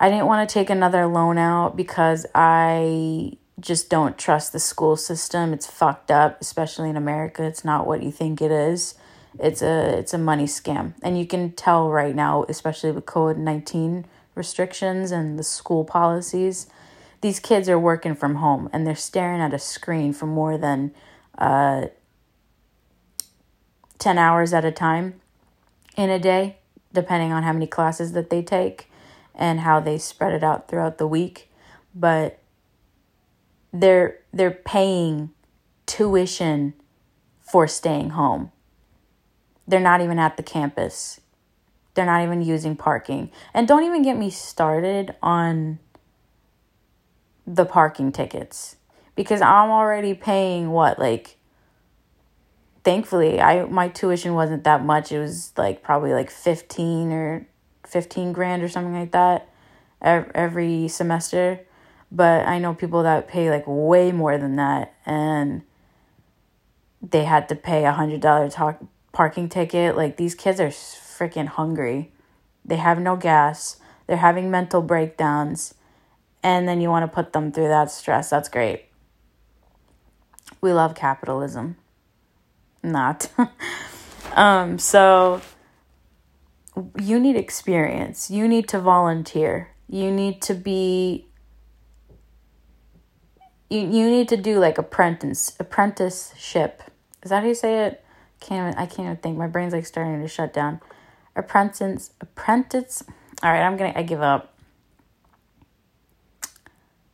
[0.00, 4.96] I didn't want to take another loan out because I just don't trust the school
[4.96, 5.52] system.
[5.52, 7.42] It's fucked up, especially in America.
[7.44, 8.94] It's not what you think it is.
[9.38, 10.94] It's a it's a money scam.
[11.02, 14.04] And you can tell right now, especially with COVID-19
[14.34, 16.68] restrictions and the school policies,
[17.20, 20.92] these kids are working from home and they're staring at a screen for more than
[21.36, 21.86] uh
[23.98, 25.20] 10 hours at a time
[25.96, 26.58] in a day,
[26.92, 28.88] depending on how many classes that they take
[29.34, 31.50] and how they spread it out throughout the week.
[31.94, 32.38] But
[33.72, 35.30] they're they're paying
[35.86, 36.74] tuition
[37.40, 38.52] for staying home.
[39.66, 41.20] They're not even at the campus.
[41.94, 43.30] They're not even using parking.
[43.52, 45.78] And don't even get me started on
[47.46, 48.76] the parking tickets
[49.14, 51.38] because I'm already paying what like
[52.84, 55.10] thankfully I my tuition wasn't that much.
[55.12, 57.46] It was like probably like 15 or
[57.86, 59.48] 15 grand or something like that
[60.02, 61.60] every semester.
[62.10, 65.62] But I know people that pay like way more than that and
[67.02, 68.80] they had to pay a hundred dollar talk
[69.12, 69.96] parking ticket.
[69.96, 72.12] Like these kids are freaking hungry.
[72.64, 73.76] They have no gas.
[74.06, 75.74] They're having mental breakdowns.
[76.42, 78.30] And then you want to put them through that stress.
[78.30, 78.84] That's great.
[80.60, 81.76] We love capitalism.
[82.82, 83.30] Not.
[84.34, 85.40] um, so
[86.98, 88.30] you need experience.
[88.30, 89.74] You need to volunteer.
[89.88, 91.27] You need to be
[93.70, 96.82] you you need to do like apprentice apprenticeship.
[97.22, 98.04] Is that how you say it?
[98.40, 99.36] Can't even, I can't even think.
[99.36, 100.80] My brain's like starting to shut down.
[101.36, 103.04] Apprentice apprentice.
[103.42, 104.54] All right, I'm gonna I give up.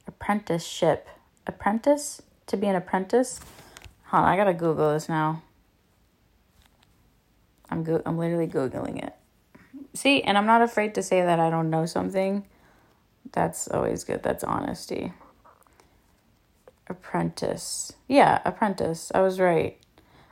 [0.07, 1.09] Apprenticeship.
[1.47, 3.41] Apprentice to be an apprentice.
[4.05, 4.23] Huh?
[4.23, 5.43] I gotta Google this now.
[7.71, 9.15] I'm go- I'm literally googling it.
[9.95, 12.45] See, and I'm not afraid to say that I don't know something.
[13.33, 14.23] That's always good.
[14.23, 15.13] That's honesty.
[16.89, 17.93] Apprentice.
[18.09, 19.11] Yeah, apprentice.
[19.15, 19.79] I was right.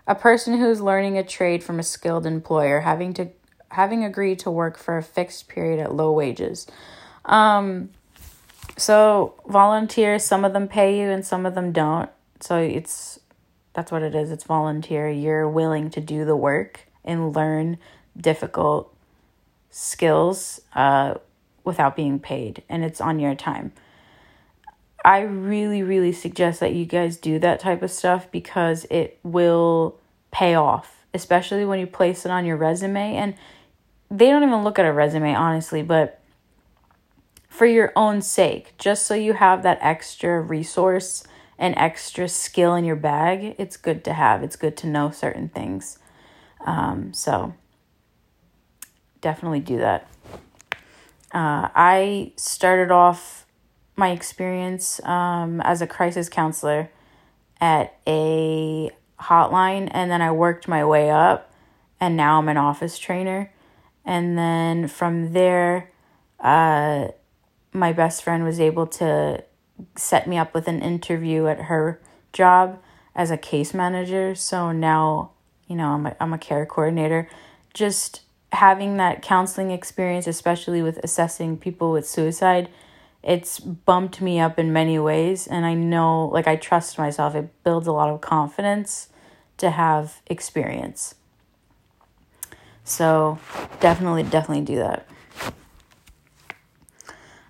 [0.07, 3.29] A person who is learning a trade from a skilled employer, having to
[3.71, 6.67] having agreed to work for a fixed period at low wages.
[7.25, 7.91] Um
[8.77, 12.11] so volunteers, some of them pay you and some of them don't.
[12.41, 13.21] So it's
[13.73, 14.31] that's what it is.
[14.31, 15.09] It's volunteer.
[15.09, 17.79] You're willing to do the work and learn
[18.17, 18.95] difficult
[19.71, 21.15] skills uh,
[21.65, 23.73] without being paid, and it's on your time.
[25.05, 29.99] I really, really suggest that you guys do that type of stuff because it will
[30.31, 33.15] pay off, especially when you place it on your resume.
[33.17, 33.35] And
[34.11, 36.21] they don't even look at a resume, honestly, but
[37.49, 41.25] for your own sake, just so you have that extra resource
[41.59, 44.43] and extra skill in your bag, it's good to have.
[44.43, 45.99] It's good to know certain things.
[46.65, 47.55] Um, so
[49.21, 50.09] definitely do that.
[51.33, 53.42] Uh, I started off
[54.03, 56.91] my experience um, as a crisis counselor
[57.61, 58.91] at a
[59.21, 61.55] hotline, and then I worked my way up,
[62.01, 63.53] and now I'm an office trainer.
[64.05, 65.93] And then from there,
[66.41, 67.09] uh,
[67.73, 69.45] my best friend was able to
[69.95, 72.83] set me up with an interview at her job
[73.15, 74.35] as a case manager.
[74.35, 75.31] So now,
[75.69, 77.31] you know, I'm a, I'm a care coordinator.
[77.73, 82.69] Just having that counseling experience, especially with assessing people with suicide,
[83.23, 85.47] it's bumped me up in many ways.
[85.47, 87.35] And I know, like, I trust myself.
[87.35, 89.09] It builds a lot of confidence
[89.59, 91.15] to have experience.
[92.85, 93.39] So,
[93.81, 95.07] definitely, definitely do that.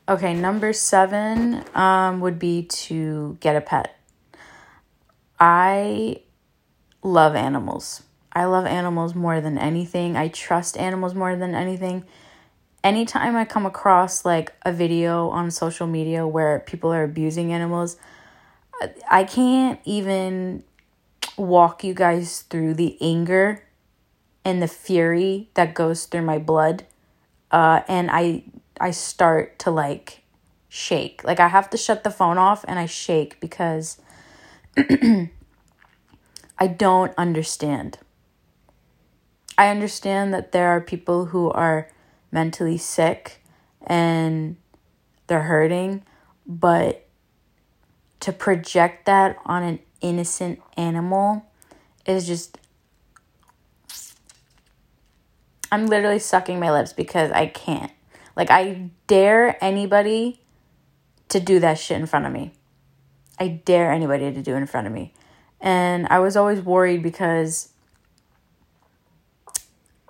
[0.09, 3.97] Okay, number seven um, would be to get a pet.
[5.39, 6.23] I
[7.03, 8.03] love animals.
[8.33, 10.16] I love animals more than anything.
[10.16, 12.05] I trust animals more than anything.
[12.85, 17.97] Anytime I come across like a video on social media where people are abusing animals,
[19.09, 20.64] I can't even
[21.37, 23.62] walk you guys through the anger
[24.45, 26.85] and the fury that goes through my blood.
[27.51, 28.45] Uh, and I
[28.80, 30.22] I start to like
[30.68, 31.22] shake.
[31.22, 34.01] Like I have to shut the phone off and I shake because
[34.76, 37.99] I don't understand.
[39.57, 41.89] I understand that there are people who are
[42.33, 43.43] mentally sick
[43.87, 44.57] and
[45.26, 46.03] they're hurting,
[46.47, 47.07] but
[48.20, 51.45] to project that on an innocent animal
[52.07, 52.59] is just.
[55.70, 57.91] I'm literally sucking my lips because I can't.
[58.37, 60.43] Like, I dare anybody
[61.30, 62.53] to do that shit in front of me.
[63.39, 65.14] I dare anybody to do it in front of me.
[65.61, 67.70] And I was always worried because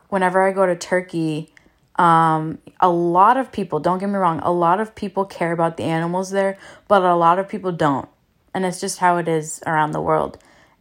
[0.08, 1.51] whenever I go to Turkey,
[1.96, 5.76] Um, a lot of people, don't get me wrong, a lot of people care about
[5.76, 8.08] the animals there, but a lot of people don't.
[8.54, 10.38] And it's just how it is around the world.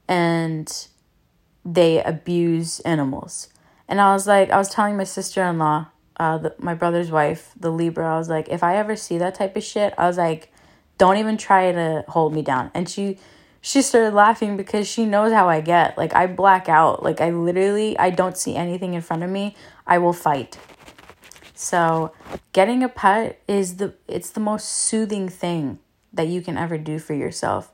[0.07, 0.71] And
[1.65, 3.49] they abuse animals.
[3.87, 5.87] And I was like, I was telling my sister in law,
[6.17, 9.35] uh, the, my brother's wife, the Libra, I was like, if I ever see that
[9.35, 10.51] type of shit, I was like,
[10.97, 12.71] don't even try to hold me down.
[12.73, 13.17] And she,
[13.61, 15.97] she started laughing because she knows how I get.
[15.97, 17.03] Like I black out.
[17.03, 19.55] Like I literally I don't see anything in front of me.
[19.85, 20.57] I will fight.
[21.61, 22.11] So,
[22.53, 25.77] getting a pet is the it's the most soothing thing
[26.11, 27.71] that you can ever do for yourself.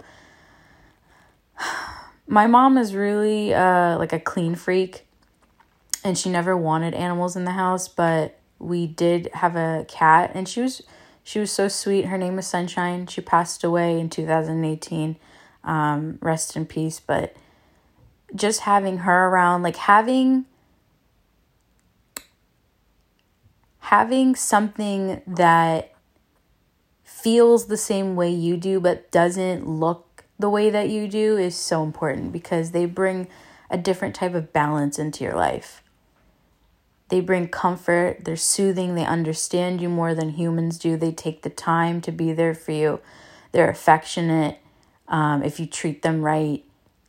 [2.27, 5.07] My mom is really uh like a clean freak
[6.03, 10.49] and she never wanted animals in the house, but we did have a cat and
[10.49, 10.81] she was
[11.23, 12.07] she was so sweet.
[12.07, 13.07] Her name was Sunshine.
[13.07, 15.15] She passed away in 2018
[15.63, 16.99] um, rest in peace.
[16.99, 17.37] But
[18.35, 20.45] just having her around, like having
[23.87, 25.93] having something that
[27.05, 31.55] feels the same way you do but doesn't look the way that you do is
[31.55, 33.29] so important because they bring
[33.69, 35.81] a different type of balance into your life.
[37.07, 40.97] They bring comfort, they're soothing, they understand you more than humans do.
[40.97, 42.99] They take the time to be there for you.
[43.53, 44.59] They're affectionate
[45.07, 46.65] um, if you treat them right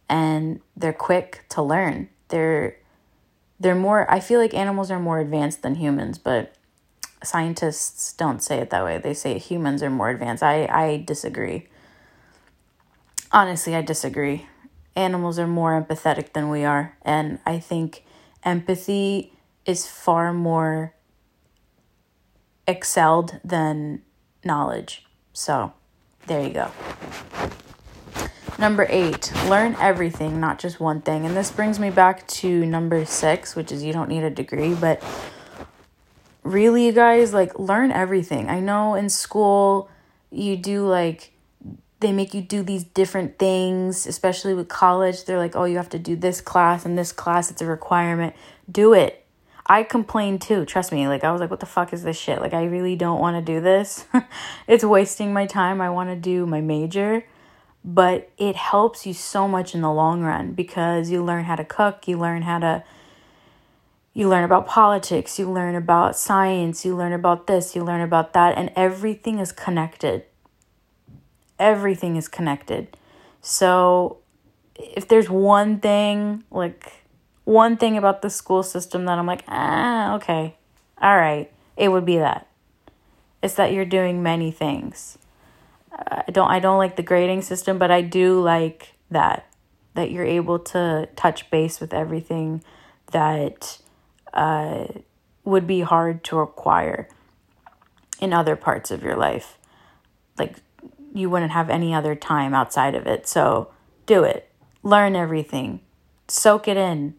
[0.09, 2.77] and they're quick to learn they're
[3.59, 6.55] they're more i feel like animals are more advanced than humans but
[7.23, 8.99] scientists don't say it that way.
[8.99, 10.43] They say humans are more advanced.
[10.43, 11.69] I i disagree.
[13.33, 14.47] Honestly i disagree.
[14.97, 16.97] Animals are more empathetic than we are.
[17.03, 18.05] And i think
[18.45, 19.33] empathy
[19.67, 20.95] is far more
[22.67, 24.03] excelled than
[24.45, 25.05] knowledge.
[25.33, 25.73] So
[26.27, 26.71] there you go.
[28.59, 31.25] Number eight, learn everything, not just one thing.
[31.25, 34.75] And this brings me back to number six, which is you don't need a degree,
[34.75, 35.01] but
[36.53, 38.49] really, you guys, like, learn everything.
[38.49, 39.91] I know in school
[40.31, 41.33] you do like,
[42.01, 45.25] they make you do these different things, especially with college.
[45.25, 48.35] They're like, oh, you have to do this class and this class, it's a requirement.
[48.71, 49.25] Do it.
[49.67, 51.07] I complained too, trust me.
[51.09, 52.41] Like, I was like, what the fuck is this shit?
[52.41, 54.07] Like, I really don't want to do this.
[54.67, 55.81] it's wasting my time.
[55.81, 57.25] I want to do my major
[57.85, 61.65] but it helps you so much in the long run because you learn how to
[61.65, 62.85] cook, you learn how to
[64.15, 68.33] you learn about politics, you learn about science, you learn about this, you learn about
[68.33, 70.25] that and everything is connected.
[71.59, 72.97] Everything is connected.
[73.41, 74.19] So
[74.75, 77.05] if there's one thing like
[77.45, 80.57] one thing about the school system that I'm like, ah, okay.
[81.01, 81.51] All right.
[81.77, 82.49] It would be that.
[83.43, 85.19] It's that you're doing many things.
[85.93, 89.47] I don't I don't like the grading system, but I do like that
[89.95, 92.63] that you're able to touch base with everything
[93.13, 93.79] that
[94.39, 94.87] uh,
[95.45, 97.09] would be hard to acquire
[98.21, 99.59] in other parts of your life.
[100.39, 100.59] Like
[101.13, 103.27] you wouldn't have any other time outside of it.
[103.27, 103.73] So
[104.07, 104.49] do it.
[104.85, 105.81] Learn everything.
[106.29, 107.15] Soak it in.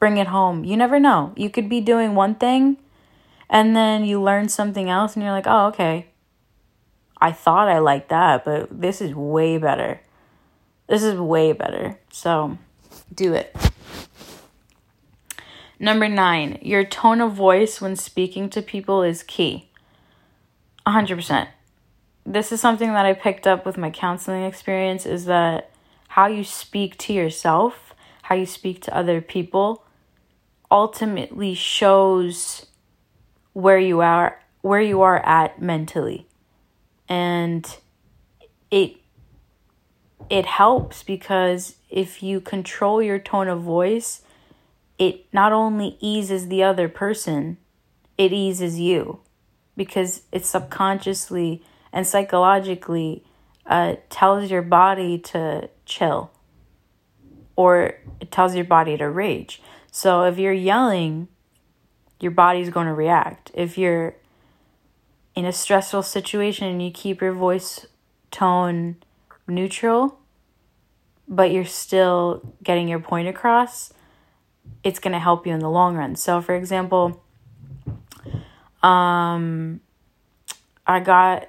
[0.00, 0.64] Bring it home.
[0.64, 1.32] You never know.
[1.36, 2.78] You could be doing one thing
[3.48, 6.08] and then you learn something else and you're like, "Oh, okay.
[7.20, 10.00] I thought I liked that, but this is way better.
[10.88, 12.00] This is way better.
[12.10, 12.58] So
[13.14, 13.54] do it.
[15.78, 19.68] Number nine, your tone of voice when speaking to people is key.
[20.86, 21.48] 100%.
[22.24, 25.70] This is something that I picked up with my counseling experience is that
[26.08, 29.84] how you speak to yourself, how you speak to other people
[30.70, 32.66] ultimately shows
[33.52, 36.26] where you are where you are at mentally
[37.08, 37.78] and
[38.70, 38.96] it
[40.28, 44.22] it helps because if you control your tone of voice
[44.98, 47.58] it not only eases the other person
[48.18, 49.20] it eases you.
[49.76, 53.24] Because it subconsciously and psychologically
[53.66, 56.30] uh, tells your body to chill.
[57.56, 59.60] Or it tells your body to rage.
[59.90, 61.28] So if you're yelling
[62.20, 63.50] your body's going to react.
[63.54, 64.16] If you're
[65.34, 67.86] in a stressful situation and you keep your voice
[68.30, 68.96] tone
[69.46, 70.18] neutral,
[71.28, 73.92] but you're still getting your point across,
[74.84, 76.16] it's going to help you in the long run.
[76.16, 77.22] So, for example,
[78.82, 79.80] um,
[80.86, 81.48] I got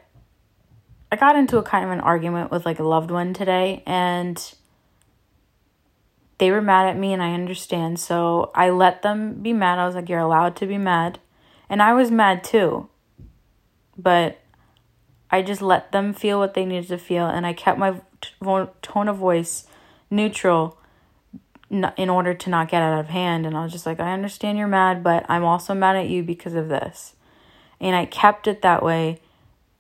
[1.11, 4.53] I got into a kind of an argument with like a loved one today and
[6.37, 7.99] they were mad at me and I understand.
[7.99, 9.79] So I let them be mad.
[9.79, 11.19] I was like, You're allowed to be mad.
[11.69, 12.89] And I was mad too
[13.97, 14.39] but
[15.31, 17.99] I just let them feel what they needed to feel and I kept my
[18.81, 19.65] tone of voice
[20.09, 20.77] neutral
[21.69, 23.45] in order to not get out of hand.
[23.45, 26.23] And I was just like, I understand you're mad, but I'm also mad at you
[26.23, 27.13] because of this.
[27.79, 29.19] And I kept it that way.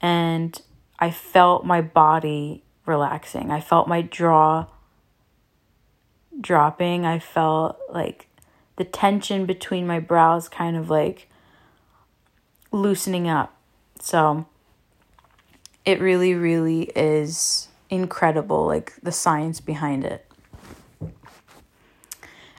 [0.01, 0.59] And
[0.99, 3.51] I felt my body relaxing.
[3.51, 4.67] I felt my jaw
[6.39, 7.05] dropping.
[7.05, 8.27] I felt like
[8.75, 11.29] the tension between my brows kind of like
[12.71, 13.55] loosening up.
[13.99, 14.45] So
[15.85, 20.26] it really, really is incredible, like the science behind it.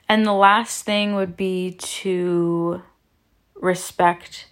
[0.09, 2.81] And the last thing would be to
[3.53, 4.47] respect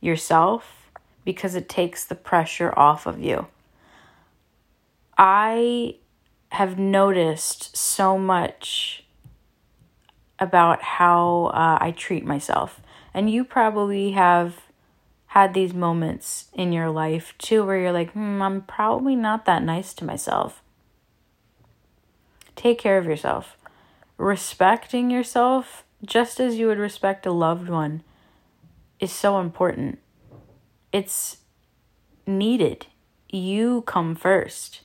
[0.00, 0.90] yourself
[1.24, 3.46] because it takes the pressure off of you.
[5.16, 5.94] I
[6.48, 9.04] have noticed so much
[10.40, 12.80] about how uh, I treat myself.
[13.14, 14.56] And you probably have
[15.26, 19.62] had these moments in your life too where you're like, hmm, I'm probably not that
[19.62, 20.62] nice to myself.
[22.56, 23.56] Take care of yourself
[24.16, 28.02] respecting yourself just as you would respect a loved one
[28.98, 29.98] is so important.
[30.92, 31.38] It's
[32.26, 32.86] needed.
[33.28, 34.82] You come first.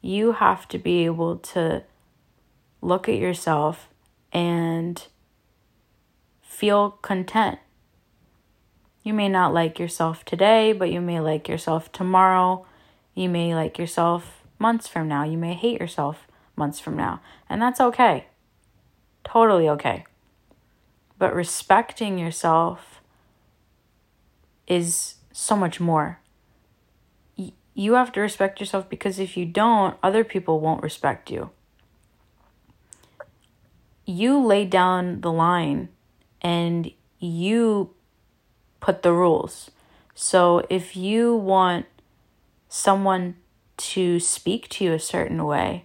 [0.00, 1.82] You have to be able to
[2.80, 3.88] look at yourself
[4.32, 5.06] and
[6.40, 7.58] feel content.
[9.02, 12.66] You may not like yourself today, but you may like yourself tomorrow.
[13.14, 15.24] You may like yourself months from now.
[15.24, 17.20] You may hate yourself months from now.
[17.48, 18.26] And that's okay.
[19.24, 20.04] Totally okay.
[21.18, 23.00] But respecting yourself
[24.66, 26.20] is so much more.
[27.74, 31.50] You have to respect yourself because if you don't, other people won't respect you.
[34.06, 35.88] You lay down the line
[36.42, 37.94] and you
[38.80, 39.70] put the rules.
[40.14, 41.86] So if you want
[42.68, 43.36] someone
[43.76, 45.84] to speak to you a certain way,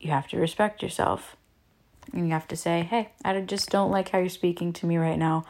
[0.00, 1.36] you have to respect yourself.
[2.12, 4.96] And you have to say, hey, I just don't like how you're speaking to me
[4.96, 5.44] right now.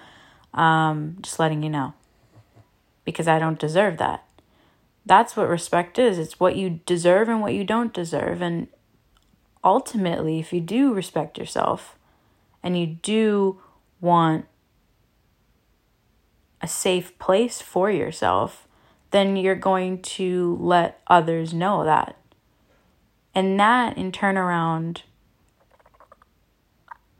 [0.55, 1.95] Um, just letting you know.
[3.05, 4.25] Because I don't deserve that.
[5.07, 6.19] That's what respect is.
[6.19, 8.43] It's what you deserve and what you don't deserve.
[8.43, 8.69] And
[9.65, 11.97] ultimately, if you do respect yourself
[12.63, 13.61] and you do
[14.01, 14.47] want
[16.61, 18.67] a safe place for yourself,
[19.11, 22.17] then you're going to let others know that.
[23.35, 25.05] And that in turn around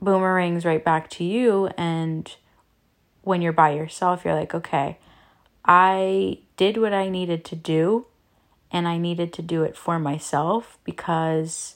[0.01, 1.67] boomerangs right back to you.
[1.77, 2.33] And
[3.21, 4.97] when you're by yourself, you're like, okay,
[5.65, 8.07] I did what I needed to do,
[8.71, 11.75] and I needed to do it for myself because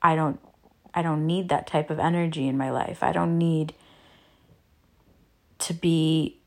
[0.00, 0.40] I don't
[0.94, 3.02] I don't need that type of energy in my life.
[3.02, 3.74] I don't need
[5.60, 6.38] to be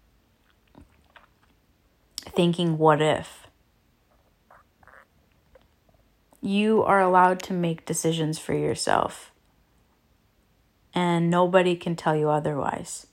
[2.20, 3.48] thinking what if.
[6.42, 9.32] You are allowed to make decisions for yourself
[10.96, 13.06] and nobody can tell you otherwise.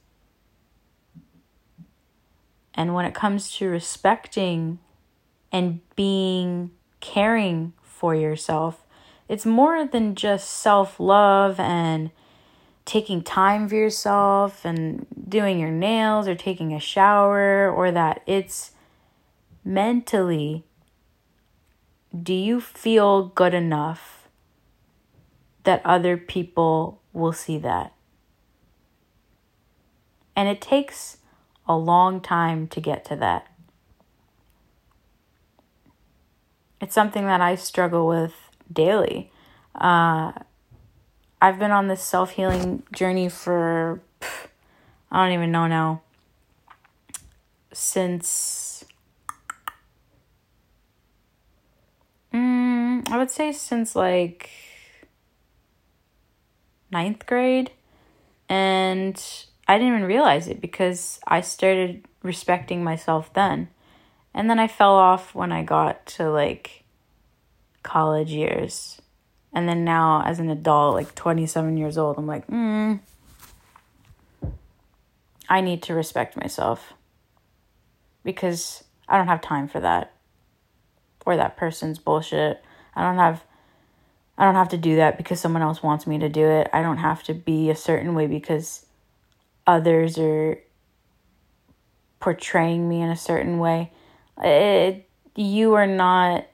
[2.75, 4.79] And when it comes to respecting
[5.51, 6.71] and being
[7.01, 8.87] caring for yourself,
[9.29, 12.11] it's more than just self love and
[12.85, 18.73] taking time for yourself and doing your nails or taking a shower, or that it's
[19.65, 20.65] mentally
[22.23, 24.29] do you feel good enough
[25.65, 27.93] that other people will see that.
[30.35, 31.19] And it takes
[31.69, 33.47] a long time to get to that.
[36.81, 38.35] It's something that I struggle with
[38.73, 39.31] daily.
[39.75, 40.33] Uh,
[41.41, 44.01] I've been on this self healing journey for,
[45.11, 46.03] I don't even know now,
[47.73, 48.85] since,
[52.33, 54.51] mm, I would say since like
[56.93, 57.73] ninth grade.
[58.49, 59.21] And
[59.67, 63.69] I didn't even realize it because I started respecting myself then.
[64.35, 66.85] And then I fell off when I got to like
[67.83, 69.01] college years.
[69.53, 72.95] And then now, as an adult, like 27 years old, I'm like, hmm,
[75.49, 76.95] I need to respect myself
[78.25, 80.15] because I don't have time for that
[81.27, 82.63] or that person's bullshit.
[82.95, 83.45] I don't have
[84.39, 86.69] I don't have to do that because someone else wants me to do it.
[86.73, 88.87] I don't have to be a certain way because
[89.67, 90.59] others are
[92.19, 93.93] portraying me in a certain way.
[94.43, 96.47] It, you are not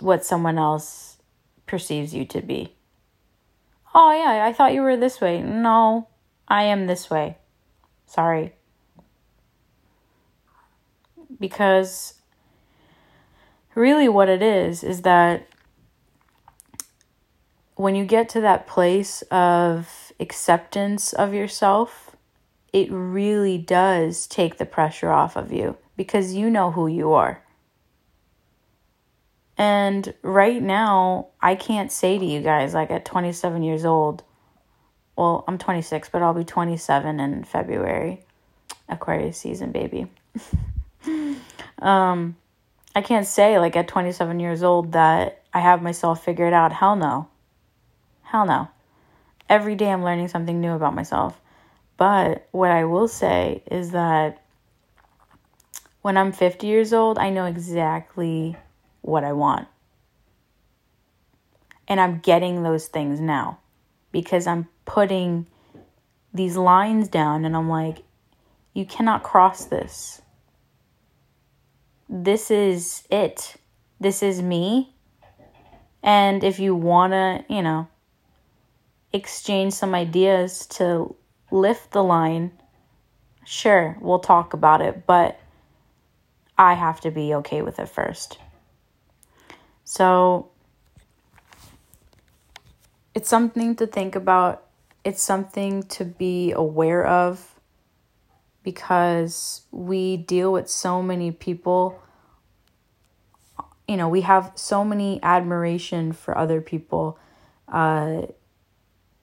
[0.00, 1.16] what someone else
[1.66, 2.74] perceives you to be.
[3.94, 5.42] Oh, yeah, I thought you were this way.
[5.42, 6.08] No,
[6.46, 7.38] I am this way.
[8.06, 8.54] Sorry.
[11.40, 12.14] Because
[13.74, 15.48] really, what it is, is that
[17.78, 22.16] when you get to that place of acceptance of yourself,
[22.72, 27.40] it really does take the pressure off of you because you know who you are.
[29.56, 34.24] And right now, I can't say to you guys, like at 27 years old,
[35.14, 38.24] well, I'm 26, but I'll be 27 in February.
[38.88, 40.10] Aquarius season, baby.
[41.78, 42.34] um,
[42.96, 46.72] I can't say, like, at 27 years old that I have myself figured out.
[46.72, 47.28] Hell no.
[48.28, 48.68] Hell no.
[49.48, 51.40] Every day I'm learning something new about myself.
[51.96, 54.42] But what I will say is that
[56.02, 58.54] when I'm 50 years old, I know exactly
[59.00, 59.66] what I want.
[61.88, 63.60] And I'm getting those things now
[64.12, 65.46] because I'm putting
[66.34, 68.02] these lines down and I'm like,
[68.74, 70.20] you cannot cross this.
[72.10, 73.56] This is it.
[73.98, 74.92] This is me.
[76.02, 77.88] And if you want to, you know,
[79.12, 81.14] exchange some ideas to
[81.50, 82.52] lift the line,
[83.44, 85.40] sure, we'll talk about it, but
[86.56, 88.38] I have to be okay with it first.
[89.84, 90.50] So
[93.14, 94.64] it's something to think about,
[95.04, 97.54] it's something to be aware of
[98.62, 102.02] because we deal with so many people.
[103.86, 107.18] You know we have so many admiration for other people.
[107.66, 108.26] Uh,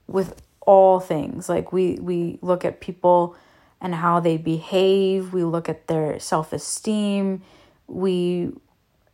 [0.07, 1.49] with all things.
[1.49, 3.35] Like we we look at people
[3.81, 5.33] and how they behave.
[5.33, 7.41] We look at their self-esteem.
[7.87, 8.51] We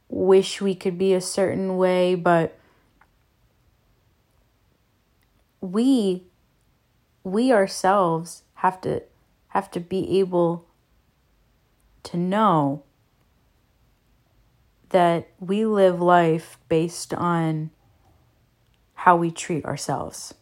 [0.09, 2.59] wish we could be a certain way but
[5.61, 6.23] we
[7.23, 9.01] we ourselves have to
[9.49, 10.65] have to be able
[12.03, 12.83] to know
[14.89, 17.69] that we live life based on
[18.93, 20.33] how we treat ourselves.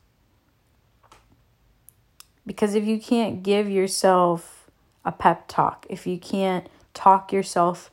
[2.49, 4.71] Because if you can't give yourself
[5.05, 7.91] a pep talk, if you can't talk yourself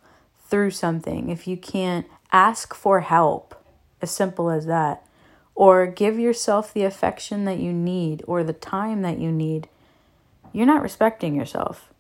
[0.49, 3.55] through something, if you can't ask for help,
[4.01, 5.07] as simple as that,
[5.55, 9.69] or give yourself the affection that you need or the time that you need,
[10.55, 11.93] you're not respecting yourself.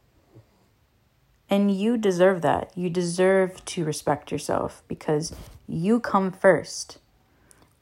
[1.50, 2.72] And you deserve that.
[2.74, 5.36] You deserve to respect yourself because
[5.68, 6.96] you come first.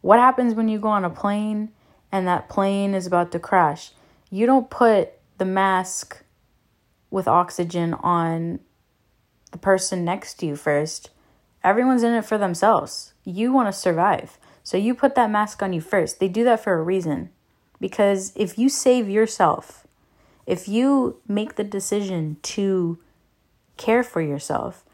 [0.01, 1.71] What happens when you go on a plane
[2.11, 3.93] and that plane is about to crash?
[4.35, 6.25] You don't put the mask
[7.09, 8.59] with oxygen on
[9.53, 11.11] the person next to you first.
[11.63, 13.15] Everyone's in it for themselves.
[13.23, 14.37] You want to survive.
[14.65, 16.19] So you put that mask on you first.
[16.19, 17.31] They do that for a reason.
[17.79, 19.87] Because if you save yourself,
[20.47, 22.99] if you make the decision to
[23.77, 24.85] care for yourself,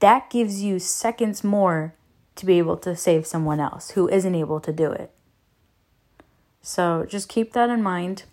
[0.00, 1.94] that gives you seconds more
[2.34, 5.12] to be able to save someone else who isn't able to do it.
[6.62, 8.24] So just keep that in mind.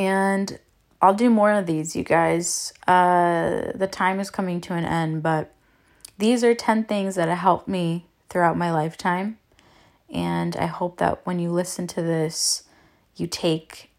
[0.00, 0.58] And
[1.02, 2.72] I'll do more of these, you guys.
[2.88, 5.52] Uh, the time is coming to an end, but
[6.16, 9.36] these are 10 things that have helped me throughout my lifetime.
[10.08, 12.62] And I hope that when you listen to this,
[13.14, 13.90] you take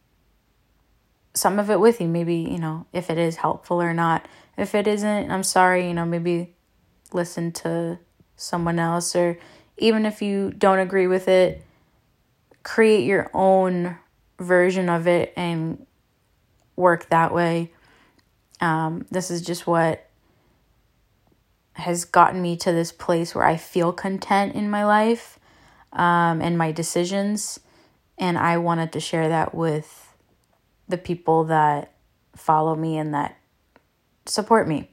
[1.36, 2.08] some of it with you.
[2.08, 4.28] Maybe, you know, if it is helpful or not.
[4.58, 6.56] If it isn't, I'm sorry, you know, maybe
[7.14, 8.00] listen to
[8.36, 9.38] someone else or
[9.78, 11.64] even if you don't agree with it,
[12.64, 13.98] create your own
[14.40, 15.86] version of it and
[16.76, 17.72] work that way.
[18.60, 20.08] Um, this is just what
[21.74, 25.40] has gotten me to this place where I feel content in my life
[25.94, 27.60] um, and my decisions.
[28.18, 30.14] And I wanted to share that with
[30.88, 31.94] the people that
[32.36, 33.38] follow me and that
[34.26, 34.90] support me.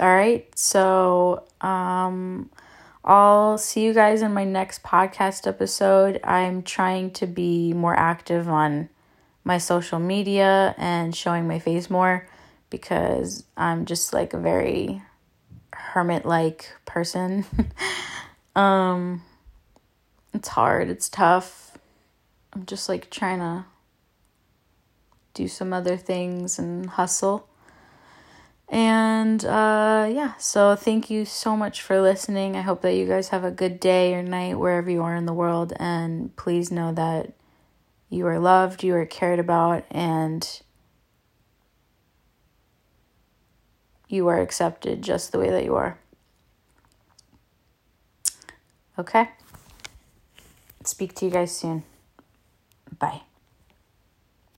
[0.00, 2.50] All right, so um,
[3.04, 6.20] I'll see you guys in my next podcast episode.
[6.24, 8.88] I'm trying to be more active on
[9.44, 12.26] my social media and showing my face more
[12.70, 15.02] because I'm just like a very
[15.72, 17.44] hermit like person.
[18.56, 19.22] um
[20.32, 21.78] it's hard, it's tough.
[22.52, 23.66] I'm just like trying to
[25.34, 27.48] do some other things and hustle.
[28.68, 32.56] And uh, yeah, so thank you so much for listening.
[32.56, 35.26] I hope that you guys have a good day or night wherever you are in
[35.26, 35.72] the world.
[35.78, 37.34] And please know that
[38.08, 40.62] you are loved, you are cared about, and
[44.08, 45.98] you are accepted just the way that you are.
[48.98, 49.28] Okay?
[50.84, 51.82] Speak to you guys soon.
[52.98, 53.22] Bye.